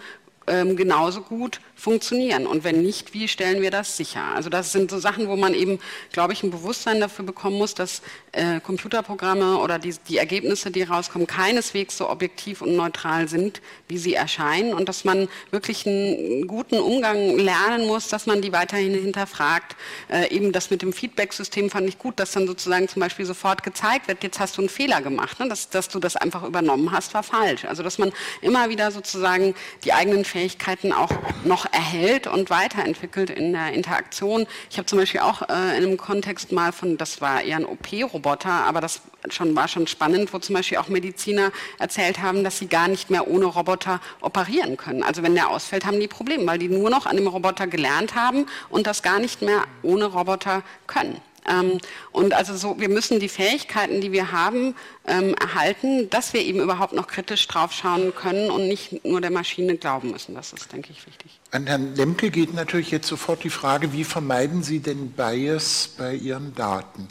[0.48, 2.48] ähm, genauso gut funktionieren?
[2.48, 4.24] Und wenn nicht, wie stellen wir das sicher?
[4.36, 5.80] Also das sind so Sachen, wo man eben,
[6.12, 10.84] glaube ich, ein Bewusstsein dafür bekommen muss, dass äh, Computerprogramme oder die, die, Ergebnisse, die
[10.84, 16.48] rauskommen, keineswegs so objektiv und neutral sind, wie sie erscheinen und dass man wirklich einen
[16.48, 19.76] guten Umgang lernen muss, dass man die weiterhin hinterfragt.
[20.10, 23.64] Äh, eben das mit dem Feedback-System fand ich gut, dass dann sozusagen zum Beispiel sofort
[23.64, 25.48] gezeigt wird, jetzt hast du einen Fehler gemacht, ne?
[25.48, 27.66] dass, dass du das einfach übernommen hast, war falsch.
[27.66, 31.12] Also dass man immer wieder sozusagen die eigenen Fähigkeiten auch
[31.44, 34.48] noch erhält und weiterentwickelt in der Interaktion.
[34.72, 37.66] Ich habe zum Beispiel auch äh, in einem Kontext mal von, das war eher ein
[37.68, 42.58] OP-Roboter, aber das schon, war schon spannend, wo zum Beispiel auch Mediziner erzählt haben, dass
[42.58, 45.04] sie gar nicht mehr ohne Roboter operieren können.
[45.04, 48.16] Also wenn der ausfällt, haben die Probleme, weil die nur noch an dem Roboter gelernt
[48.16, 51.22] haben und das gar nicht mehr ohne Roboter können.
[51.50, 51.80] Ähm,
[52.12, 54.76] und also so, wir müssen die Fähigkeiten, die wir haben,
[55.06, 59.78] ähm, erhalten, dass wir eben überhaupt noch kritisch draufschauen können und nicht nur der Maschine
[59.78, 60.36] glauben müssen.
[60.36, 61.40] Das ist, denke ich, wichtig.
[61.52, 66.16] An Herrn Lemke geht natürlich jetzt sofort die Frage, wie vermeiden Sie denn Bias bei
[66.16, 67.08] Ihren Daten?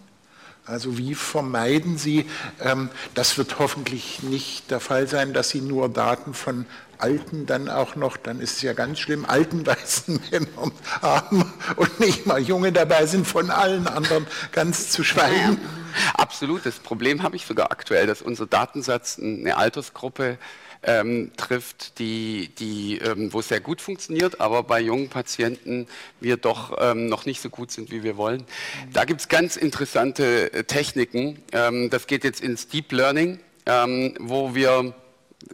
[0.65, 2.25] Also wie vermeiden Sie,
[2.61, 6.67] ähm, das wird hoffentlich nicht der Fall sein, dass Sie nur Daten von
[7.03, 12.01] Alten dann auch noch, dann ist es ja ganz schlimm, alten weißen Männern haben und
[12.01, 15.59] nicht mal Junge dabei sind, von allen anderen ganz zu schweigen.
[16.15, 20.39] Absolut, das Problem habe ich sogar aktuell, dass unser Datensatz eine Altersgruppe
[20.85, 25.87] ähm, trifft, die, die, ähm, wo es sehr gut funktioniert, aber bei jungen Patienten
[26.21, 28.45] wir doch ähm, noch nicht so gut sind, wie wir wollen.
[28.93, 31.43] Da gibt es ganz interessante äh, Techniken.
[31.53, 34.95] Ähm, das geht jetzt ins Deep Learning, ähm, wo wir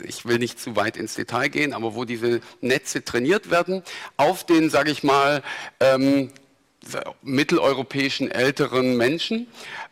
[0.03, 3.83] ich will nicht zu weit ins Detail gehen, aber wo diese Netze trainiert werden
[4.17, 5.43] auf den, sage ich mal,
[5.81, 6.31] ähm,
[7.23, 9.47] mitteleuropäischen älteren Menschen,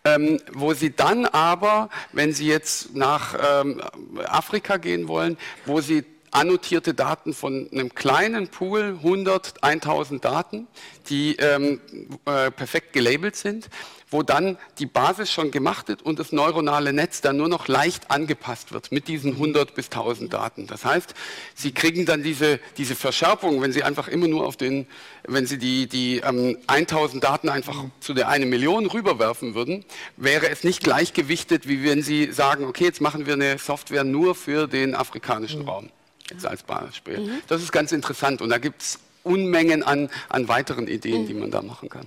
[0.05, 3.83] ähm, wo sie dann aber, wenn sie jetzt nach ähm,
[4.27, 5.37] Afrika gehen wollen,
[5.67, 6.05] wo sie
[6.37, 10.67] annotierte Daten von einem kleinen Pool, 100, 1000 Daten,
[11.09, 11.81] die ähm,
[12.27, 13.71] äh, perfekt gelabelt sind,
[14.11, 18.11] wo dann die Basis schon gemacht wird und das neuronale Netz dann nur noch leicht
[18.11, 20.67] angepasst wird mit diesen 100 bis 1000 Daten.
[20.67, 21.15] Das heißt,
[21.55, 24.87] Sie kriegen dann diese, diese Verschärfung, wenn Sie einfach immer nur auf den,
[25.27, 29.85] wenn Sie die, die ähm, 1000 Daten einfach zu der eine Million rüberwerfen würden,
[30.17, 34.35] wäre es nicht gleichgewichtet, wie wenn Sie sagen, okay, jetzt machen wir eine Software nur
[34.35, 35.69] für den afrikanischen mhm.
[35.69, 35.91] Raum.
[36.31, 37.19] Jetzt als Beispiel.
[37.19, 37.41] Mhm.
[37.47, 41.27] Das ist ganz interessant und da gibt es Unmengen an, an weiteren Ideen, mhm.
[41.27, 42.07] die man da machen kann.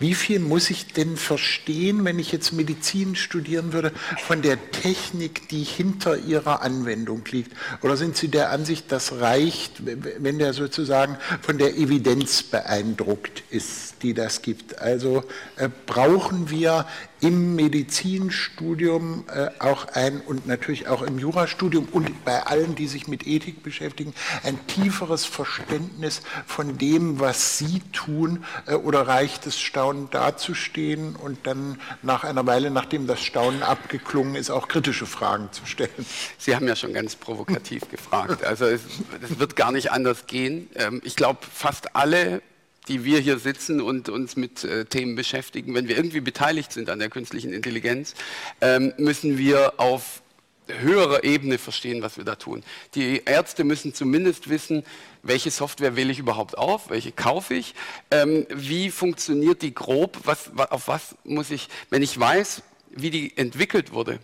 [0.00, 3.92] Wie viel muss ich denn verstehen, wenn ich jetzt Medizin studieren würde,
[4.26, 7.52] von der Technik, die hinter ihrer Anwendung liegt?
[7.80, 14.02] Oder sind Sie der Ansicht, das reicht, wenn der sozusagen von der Evidenz beeindruckt ist,
[14.02, 14.80] die das gibt?
[14.80, 15.22] Also
[15.56, 16.86] äh, brauchen wir
[17.24, 23.08] im Medizinstudium äh, auch ein und natürlich auch im Jurastudium und bei allen, die sich
[23.08, 24.12] mit Ethik beschäftigen,
[24.42, 31.46] ein tieferes Verständnis von dem, was sie tun, äh, oder reicht es, staunend dazustehen und
[31.46, 36.04] dann nach einer Weile, nachdem das Staunen abgeklungen ist, auch kritische Fragen zu stellen?
[36.36, 38.44] Sie haben ja schon ganz provokativ gefragt.
[38.44, 38.82] Also es,
[39.22, 40.68] es wird gar nicht anders gehen.
[40.74, 42.42] Ähm, ich glaube, fast alle
[42.88, 46.90] die wir hier sitzen und uns mit äh, Themen beschäftigen, wenn wir irgendwie beteiligt sind
[46.90, 48.14] an der künstlichen Intelligenz,
[48.60, 50.22] ähm, müssen wir auf
[50.66, 52.62] höherer Ebene verstehen, was wir da tun.
[52.94, 54.84] Die Ärzte müssen zumindest wissen,
[55.22, 57.74] welche Software wähle ich überhaupt auf, welche kaufe ich,
[58.10, 63.36] ähm, wie funktioniert die grob, was, auf was muss ich, wenn ich weiß, wie die
[63.36, 64.20] entwickelt wurde,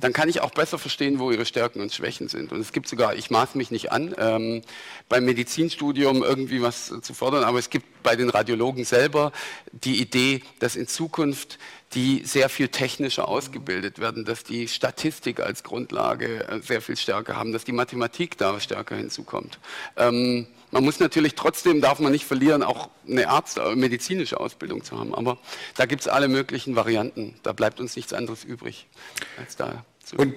[0.00, 2.52] dann kann ich auch besser verstehen, wo ihre Stärken und Schwächen sind.
[2.52, 4.62] Und es gibt sogar, ich maße mich nicht an, ähm,
[5.08, 9.32] beim Medizinstudium irgendwie was zu fordern, aber es gibt bei den Radiologen selber
[9.72, 11.58] die Idee, dass in Zukunft
[11.94, 17.36] die sehr viel technischer ausgebildet werden, dass die Statistik als Grundlage äh, sehr viel stärker
[17.36, 19.58] haben, dass die Mathematik da stärker hinzukommt.
[19.96, 24.82] Ähm, man muss natürlich trotzdem, darf man nicht verlieren, auch eine Arzt, äh, medizinische Ausbildung
[24.82, 25.14] zu haben.
[25.14, 25.38] Aber
[25.76, 27.36] da gibt es alle möglichen Varianten.
[27.44, 28.88] Da bleibt uns nichts anderes übrig
[29.38, 29.84] als da.
[30.12, 30.34] Und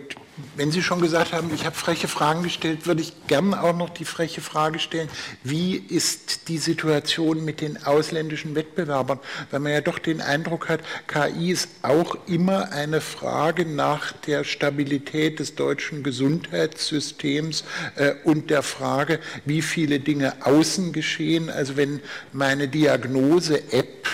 [0.56, 3.90] wenn Sie schon gesagt haben, ich habe freche Fragen gestellt, würde ich gerne auch noch
[3.90, 5.10] die freche Frage stellen,
[5.44, 9.20] wie ist die Situation mit den ausländischen Wettbewerbern?
[9.50, 14.44] Weil man ja doch den Eindruck hat, KI ist auch immer eine Frage nach der
[14.44, 17.64] Stabilität des deutschen Gesundheitssystems
[17.96, 21.50] äh, und der Frage, wie viele Dinge außen geschehen.
[21.50, 22.00] Also wenn
[22.32, 24.08] meine Diagnose-App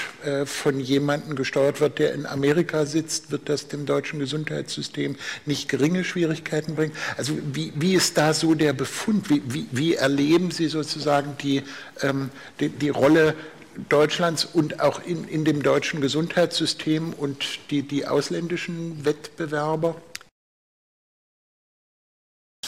[0.46, 5.16] von jemandem gesteuert wird, der in Amerika sitzt, wird das dem deutschen Gesundheitssystem
[5.46, 6.94] nicht geringe Schwierigkeiten bringen?
[7.18, 9.30] Also wie, wie ist da so der Befund?
[9.30, 11.64] Wie, wie, wie erleben Sie sozusagen die,
[12.02, 13.36] ähm, die, die Rolle
[13.90, 19.96] Deutschlands und auch in, in dem deutschen Gesundheitssystem und die, die ausländischen Wettbewerber?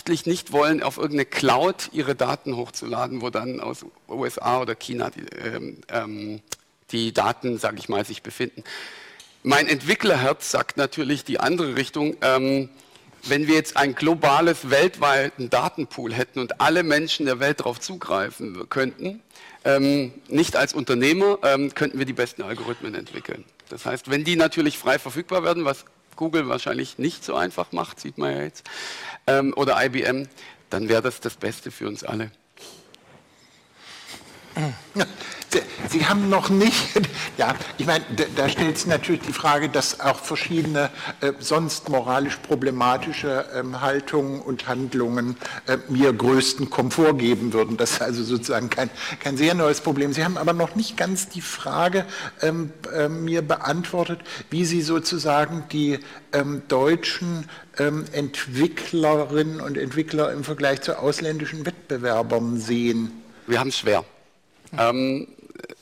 [0.08, 5.26] nicht wollen, auf irgendeine Cloud ihre Daten hochzuladen, wo dann aus USA oder China die,
[5.36, 6.42] ähm, ähm,
[6.92, 8.64] die Daten, sage ich mal, sich befinden.
[9.44, 12.18] Mein Entwicklerherz sagt natürlich die andere Richtung.
[12.22, 12.70] Ähm,
[13.28, 18.70] wenn wir jetzt ein globales, weltweiten Datenpool hätten und alle Menschen der Welt darauf zugreifen
[18.70, 19.22] könnten,
[19.64, 23.44] ähm, nicht als Unternehmer, ähm, könnten wir die besten Algorithmen entwickeln.
[23.70, 28.00] Das heißt, wenn die natürlich frei verfügbar werden, was Google wahrscheinlich nicht so einfach macht,
[28.00, 28.70] sieht man ja jetzt,
[29.28, 30.28] ähm, oder IBM,
[30.70, 32.32] dann wäre das das Beste für uns alle.
[35.90, 37.00] Sie haben noch nicht,
[37.38, 38.04] ja, ich meine,
[38.36, 40.90] da, stellt sich natürlich die Frage, dass auch verschiedene
[41.22, 45.38] äh, sonst moralisch problematische ähm, Haltungen und Handlungen
[45.68, 47.78] äh, mir größten Komfort geben würden.
[47.78, 48.90] Das ist also sozusagen kein,
[49.20, 50.14] kein sehr neues Problem.
[50.14, 52.06] Sie haben aber noch nicht ganz die Frage
[52.42, 56.00] ähm, äh, mir beantwortet, wie Sie sozusagen die
[56.34, 57.48] ähm, deutschen
[57.78, 63.12] ähm, Entwicklerinnen und Entwickler im Vergleich zu ausländischen Wettbewerbern sehen.
[63.48, 64.04] Wir haben es schwer.
[64.78, 65.28] Ähm,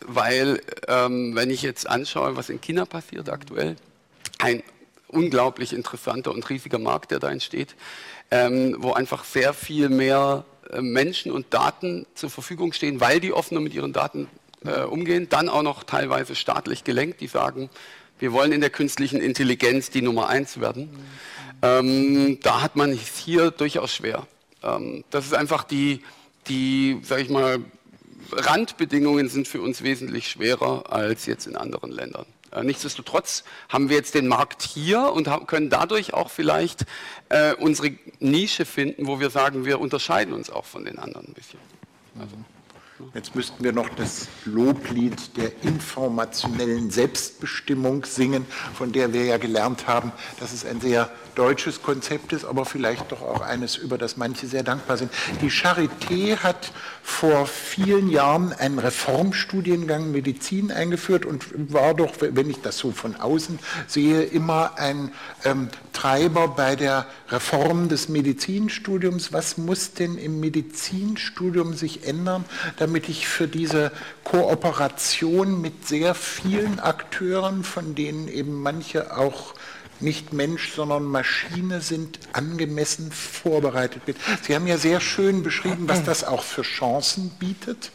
[0.06, 3.76] weil, ähm, wenn ich jetzt anschaue, was in China passiert aktuell,
[4.40, 4.64] ein
[5.08, 7.76] unglaublich interessanter und riesiger Markt, der da entsteht,
[8.32, 13.32] ähm, wo einfach sehr viel mehr äh, Menschen und Daten zur Verfügung stehen, weil die
[13.32, 14.28] offener mit ihren Daten
[14.66, 17.70] äh, umgehen, dann auch noch teilweise staatlich gelenkt, die sagen,
[18.20, 20.90] wir wollen in der künstlichen Intelligenz die Nummer eins werden.
[21.62, 24.28] Ähm, da hat man es hier durchaus schwer.
[24.64, 26.04] Ähm, das ist einfach die,
[26.48, 27.60] die, sag ich mal,
[28.36, 32.26] Randbedingungen sind für uns wesentlich schwerer als jetzt in anderen Ländern.
[32.52, 36.86] Äh, nichtsdestotrotz haben wir jetzt den Markt hier und können dadurch auch vielleicht
[37.30, 41.34] äh, unsere Nische finden, wo wir sagen, wir unterscheiden uns auch von den anderen ein
[41.34, 41.60] bisschen.
[42.20, 42.36] Also.
[43.14, 49.88] Jetzt müssten wir noch das Loblied der informationellen Selbstbestimmung singen, von der wir ja gelernt
[49.88, 54.18] haben, dass es ein sehr deutsches Konzept ist, aber vielleicht doch auch eines, über das
[54.18, 55.12] manche sehr dankbar sind.
[55.42, 56.72] Die Charité hat
[57.02, 63.16] vor vielen Jahren einen Reformstudiengang Medizin eingeführt und war doch, wenn ich das so von
[63.16, 65.12] außen sehe, immer ein
[65.44, 69.34] ähm, Treiber bei der Reform des Medizinstudiums.
[69.34, 72.46] Was muss denn im Medizinstudium sich ändern,
[72.78, 73.92] damit ich für diese
[74.24, 79.54] Kooperation mit sehr vielen Akteuren, von denen eben manche auch
[80.00, 84.16] nicht Mensch, sondern Maschine sind, angemessen vorbereitet bin.
[84.42, 87.92] Sie haben ja sehr schön beschrieben, was das auch für Chancen bietet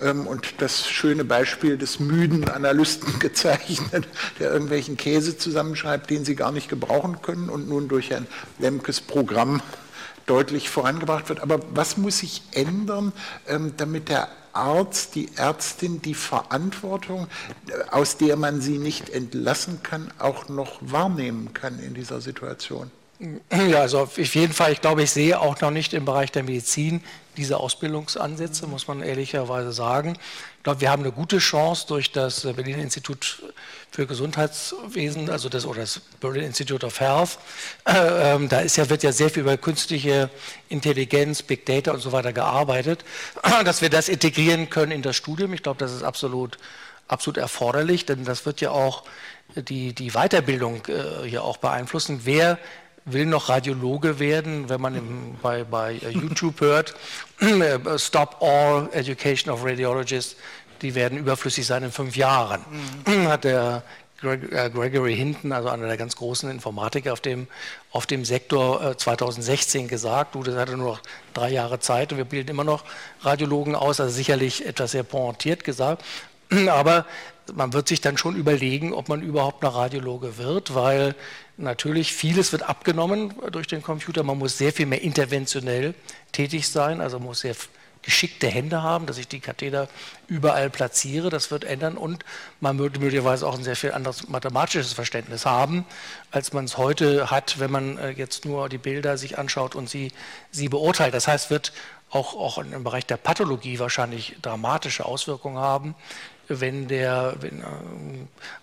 [0.00, 4.06] ähm, und das schöne Beispiel des müden Analysten gezeichnet,
[4.38, 8.26] der irgendwelchen Käse zusammenschreibt, den sie gar nicht gebrauchen können und nun durch ein
[8.58, 9.62] Lemkes Programm
[10.26, 11.40] deutlich vorangebracht wird.
[11.40, 13.12] Aber was muss sich ändern,
[13.46, 17.28] ähm, damit der Arzt, die Ärztin die Verantwortung,
[17.90, 22.90] aus der man sie nicht entlassen kann, auch noch wahrnehmen kann in dieser Situation?
[23.50, 26.42] Ja, also auf jeden Fall, ich glaube, ich sehe auch noch nicht im Bereich der
[26.42, 27.00] Medizin
[27.36, 30.16] diese Ausbildungsansätze, muss man ehrlicherweise sagen.
[30.58, 33.42] Ich glaube, wir haben eine gute Chance durch das Berliner Institut
[33.90, 37.38] für Gesundheitswesen, also das, oder das Berlin Institute of Health.
[37.86, 40.30] Äh, äh, da ist ja, wird ja sehr viel über künstliche
[40.68, 43.04] Intelligenz, Big Data und so weiter gearbeitet,
[43.64, 45.52] dass wir das integrieren können in das Studium.
[45.52, 46.58] Ich glaube, das ist absolut,
[47.06, 49.04] absolut erforderlich, denn das wird ja auch
[49.54, 52.22] die, die Weiterbildung äh, hier auch beeinflussen.
[52.24, 52.58] Wer
[53.04, 56.94] will noch Radiologe werden, wenn man im, bei, bei YouTube hört,
[57.96, 60.36] Stop All Education of Radiologists,
[60.82, 62.64] die werden überflüssig sein in fünf Jahren,
[63.06, 63.28] mhm.
[63.28, 63.82] hat der
[64.22, 67.46] äh, Gregory Hinton, also einer der ganz großen Informatiker auf dem,
[67.90, 70.34] auf dem Sektor 2016 äh, gesagt.
[70.34, 71.00] Du, das hatte nur noch
[71.34, 72.84] drei Jahre Zeit und wir bilden immer noch
[73.20, 76.04] Radiologen aus, also sicherlich etwas sehr pointiert gesagt.
[76.68, 77.06] Aber
[77.52, 81.14] man wird sich dann schon überlegen, ob man überhaupt noch Radiologe wird, weil
[81.56, 84.22] natürlich vieles wird abgenommen durch den Computer.
[84.22, 85.94] Man muss sehr viel mehr interventionell
[86.32, 87.54] tätig sein, also muss sehr
[88.04, 89.88] geschickte Hände haben, dass ich die Katheter
[90.28, 91.30] überall platziere.
[91.30, 92.24] Das wird ändern und
[92.60, 95.84] man würde möglicherweise auch ein sehr viel anderes mathematisches Verständnis haben,
[96.30, 99.88] als man es heute hat, wenn man äh, jetzt nur die Bilder sich anschaut und
[99.88, 100.12] sie,
[100.50, 101.14] sie beurteilt.
[101.14, 101.72] Das heißt, wird
[102.10, 105.94] auch, auch im Bereich der Pathologie wahrscheinlich dramatische Auswirkungen haben,
[106.48, 107.64] wenn der wenn, äh,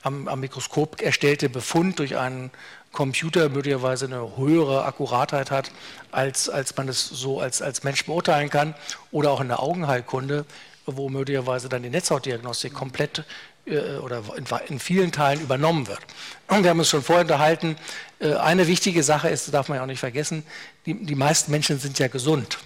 [0.04, 2.52] am, am, Mikroskop erstellte Befund durch einen
[2.92, 5.72] Computer möglicherweise eine höhere Akkuratheit hat,
[6.12, 8.76] als, als man es so als, als Mensch beurteilen kann.
[9.12, 10.46] Oder auch in der Augenheilkunde
[10.86, 13.24] wo möglicherweise dann die Netzhautdiagnostik komplett
[13.66, 16.00] äh, oder in, in, vielen Teilen übernommen wird.
[16.48, 17.76] Und wir haben uns schon vorher unterhalten,
[18.20, 20.44] äh, eine wichtige Sache ist, darf man ja auch nicht vergessen,
[20.86, 22.60] die, die meisten Menschen sind ja gesund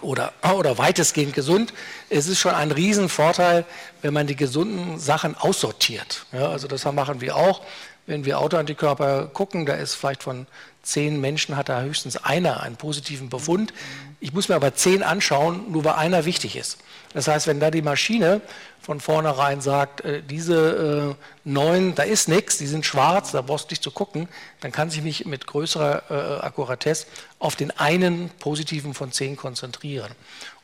[0.00, 1.72] oder, oder weitestgehend gesund.
[2.08, 3.64] Es ist schon ein Riesenvorteil,
[4.02, 6.26] wenn man die gesunden Sachen aussortiert.
[6.32, 7.62] Ja, also das machen wir auch.
[8.06, 10.46] Wenn wir Autoantikörper gucken, da ist vielleicht von
[10.90, 13.72] zehn Menschen hat da höchstens einer einen positiven Befund.
[14.20, 16.78] Ich muss mir aber zehn anschauen, nur weil einer wichtig ist.
[17.14, 18.40] Das heißt, wenn da die Maschine
[18.80, 23.70] von vornherein sagt, äh, diese äh, neun, da ist nichts, die sind schwarz, da brauchst
[23.70, 24.28] du nicht zu gucken,
[24.60, 27.06] dann kann sich mich mit größerer äh, Akkuratesse
[27.38, 30.12] auf den einen positiven von zehn konzentrieren.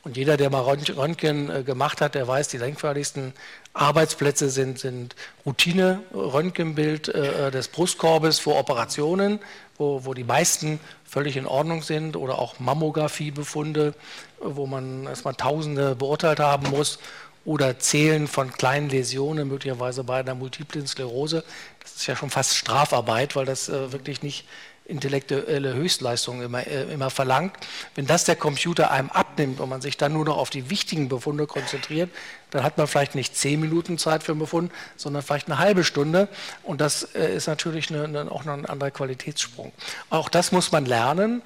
[0.03, 3.33] Und jeder, der mal Röntgen gemacht hat, der weiß, die denkförmigsten
[3.77, 5.15] Arbeitsplätze sind, sind
[5.45, 9.39] Routine-Röntgenbild äh, des Brustkorbes vor Operationen,
[9.79, 13.95] wo, wo die meisten völlig in Ordnung sind oder auch Mammografiebefunde,
[14.41, 16.99] wo man erstmal Tausende beurteilt haben muss
[17.45, 21.45] oder Zählen von kleinen Läsionen, möglicherweise bei einer multiplen Sklerose.
[21.81, 24.47] Das ist ja schon fast Strafarbeit, weil das äh, wirklich nicht
[24.89, 27.55] intellektuelle Höchstleistungen immer, äh, immer verlangt.
[27.95, 31.09] Wenn das der Computer einem abnimmt und man sich dann nur noch auf die wichtigen
[31.09, 32.11] Befunde konzentriert,
[32.51, 35.85] dann hat man vielleicht nicht zehn Minuten Zeit für einen Befund, sondern vielleicht eine halbe
[35.85, 36.29] Stunde.
[36.63, 39.73] Und das äh, ist natürlich eine, eine, auch noch ein anderer Qualitätssprung.
[40.11, 41.43] Auch das muss man lernen.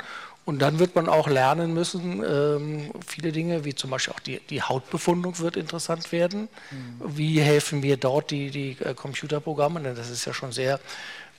[0.46, 4.40] Und dann wird man auch lernen müssen, ähm, viele Dinge, wie zum Beispiel auch die,
[4.40, 6.48] die Hautbefundung wird interessant werden.
[6.70, 7.00] Mhm.
[7.04, 9.80] Wie helfen mir dort die, die äh, Computerprogramme?
[9.80, 10.80] Denn das ist ja schon sehr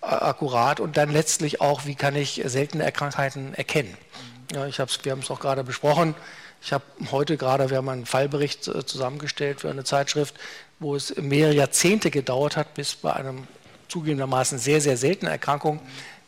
[0.02, 3.96] akkurat und dann letztlich auch, wie kann ich seltene Krankheiten erkennen.
[4.52, 6.16] Ja, ich hab's, wir haben es auch gerade besprochen.
[6.62, 10.36] Ich habe heute gerade, wir haben einen Fallbericht äh, zusammengestellt für eine Zeitschrift,
[10.80, 13.48] wo es mehrere Jahrzehnte gedauert hat, bis bei einem
[13.88, 15.80] zugegebenermaßen sehr, sehr seltenen Erkrankung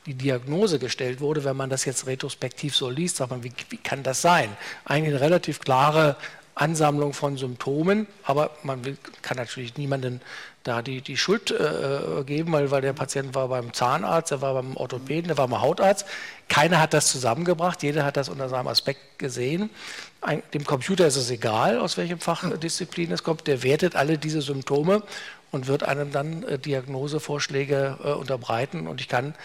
[0.06, 1.44] die Diagnose gestellt wurde.
[1.44, 4.56] Wenn man das jetzt retrospektiv so liest, sagt man, wie, wie kann das sein?
[4.86, 6.16] Eigentlich eine relativ klare
[6.56, 10.22] Ansammlung von Symptomen, aber man will, kann natürlich niemanden
[10.64, 14.54] da die, die Schuld äh, geben, weil, weil der Patient war beim Zahnarzt, er war
[14.54, 16.06] beim Orthopäden, er war beim Hautarzt.
[16.48, 19.70] Keiner hat das zusammengebracht, jeder hat das unter seinem Aspekt gesehen.
[20.22, 24.42] Ein, dem Computer ist es egal, aus welchem Fachdisziplin es kommt, der wertet alle diese
[24.42, 25.04] Symptome
[25.52, 28.88] und wird einem dann äh, Diagnosevorschläge äh, unterbreiten.
[28.88, 29.36] Und ich kann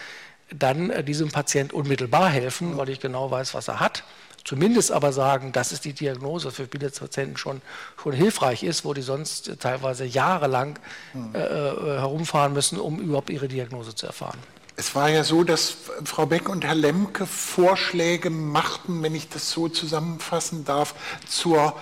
[0.51, 4.03] dann äh, diesem Patient unmittelbar helfen, weil ich genau weiß, was er hat
[4.43, 7.61] zumindest aber sagen, das ist die Diagnose für viele Patienten schon,
[8.01, 10.79] schon hilfreich ist, wo die sonst teilweise jahrelang
[11.13, 11.35] hm.
[11.35, 14.39] äh, äh, herumfahren müssen, um überhaupt ihre Diagnose zu erfahren.
[14.79, 15.75] Es war ja so, dass
[16.05, 20.95] Frau Beck und Herr Lemke Vorschläge machten, wenn ich das so zusammenfassen darf,
[21.27, 21.75] zur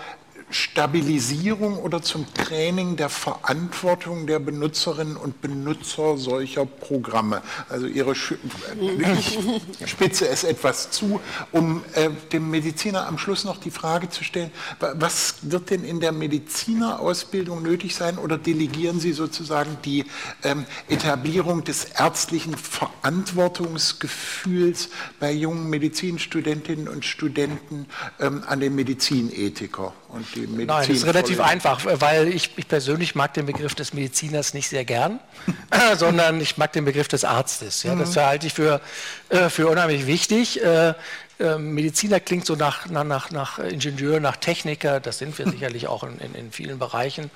[0.50, 7.42] Stabilisierung oder zum Training der Verantwortung der Benutzerinnen und Benutzer solcher Programme.
[7.68, 8.36] Also ihre Sch
[8.80, 9.38] ich
[9.90, 11.20] spitze es etwas zu,
[11.52, 16.00] um äh, dem Mediziner am Schluss noch die Frage zu stellen, was wird denn in
[16.00, 20.06] der Medizinerausbildung nötig sein oder delegieren Sie sozusagen die
[20.44, 24.90] ähm, Etablierung des ärztlichen Verantwortungsgefühls
[25.20, 27.88] bei jungen Medizinstudentinnen und Studenten
[28.20, 29.94] ähm, an den Medizinethiker?
[30.10, 30.68] und die Medizin.
[30.68, 34.70] Nein, das ist relativ einfach, weil ich, ich, persönlich mag den Begriff des Mediziners nicht
[34.70, 35.20] sehr gern,
[35.98, 37.84] sondern ich mag den Begriff des Arztes.
[37.84, 38.22] Ja, das mhm.
[38.22, 38.82] halte ich für,
[39.30, 40.64] äh, für unheimlich wichtig.
[40.64, 40.94] Äh,
[41.40, 46.04] äh, Mediziner klingt so nach, nach, nach Ingenieur, nach Techniker, das sind wir sicherlich auch
[46.04, 47.30] in, in, in vielen Bereichen.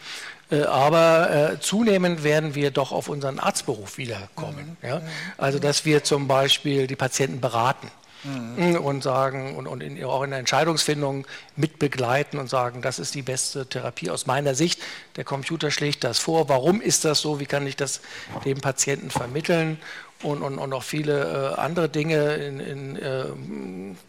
[0.51, 4.77] Äh, aber äh, zunehmend werden wir doch auf unseren Arztberuf wiederkommen.
[4.81, 4.87] Mhm.
[4.87, 5.01] Ja?
[5.37, 7.87] Also, dass wir zum Beispiel die Patienten beraten
[8.24, 8.78] mhm.
[8.78, 13.22] und sagen und, und in, auch in der Entscheidungsfindung mitbegleiten und sagen, das ist die
[13.22, 14.82] beste Therapie aus meiner Sicht.
[15.15, 16.49] Der Computer schlägt das vor.
[16.49, 17.39] Warum ist das so?
[17.39, 18.01] Wie kann ich das
[18.45, 19.80] dem Patienten vermitteln?
[20.24, 22.36] Und, und, und auch viele äh, andere Dinge.
[22.36, 23.26] In, in, äh,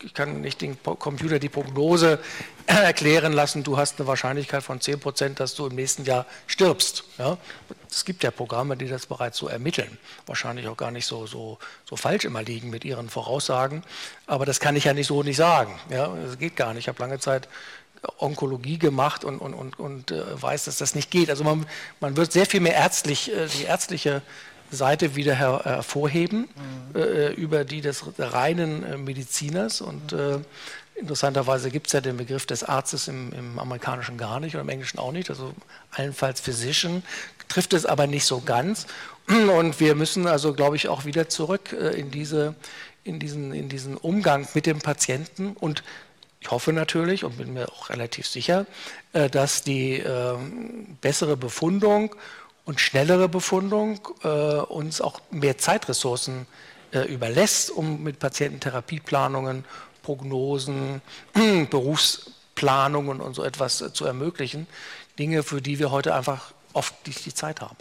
[0.04, 2.18] ich kann nicht den Computer die Prognose
[2.66, 7.04] erklären lassen, du hast eine Wahrscheinlichkeit von 10 Prozent, dass du im nächsten Jahr stirbst.
[7.18, 7.38] Ja?
[7.90, 9.98] Es gibt ja Programme, die das bereits so ermitteln.
[10.26, 13.82] Wahrscheinlich auch gar nicht so, so, so falsch immer liegen mit ihren Voraussagen.
[14.26, 15.78] Aber das kann ich ja nicht so nicht sagen.
[15.90, 16.14] Ja?
[16.24, 16.84] Das geht gar nicht.
[16.84, 17.48] Ich habe lange Zeit
[18.18, 21.30] Onkologie gemacht und, und, und, und äh, weiß, dass das nicht geht.
[21.30, 21.66] Also man,
[22.00, 24.22] man wird sehr viel mehr ärztlich, äh, die ärztliche
[24.76, 26.48] Seite wieder her, hervorheben,
[26.94, 27.00] mhm.
[27.00, 29.80] äh, über die des reinen äh, Mediziners.
[29.80, 30.38] Und äh,
[30.94, 34.68] interessanterweise gibt es ja den Begriff des Arztes im, im, Amerikanischen gar nicht oder im
[34.68, 35.30] Englischen auch nicht.
[35.30, 35.54] Also
[35.90, 37.02] allenfalls Physician
[37.48, 38.86] trifft es aber nicht so ganz.
[39.28, 42.54] Und wir müssen also, glaube ich, auch wieder zurück äh, in, diese,
[43.04, 45.82] in, diesen, in diesen Umgang mit dem Patienten und
[46.42, 48.66] ich hoffe natürlich und bin mir auch relativ sicher,
[49.12, 52.16] äh, dass die ähm, bessere Befundung
[52.64, 56.46] und schnellere Befundung äh, uns auch mehr Zeitressourcen
[56.92, 59.64] äh, überlässt, um mit Patiententherapieplanungen,
[60.02, 61.02] Prognosen,
[61.70, 64.66] Berufs Planungen und so etwas äh, zu ermöglichen.
[65.18, 67.76] Dinge, für die wir heute einfach oft nicht die Zeit haben.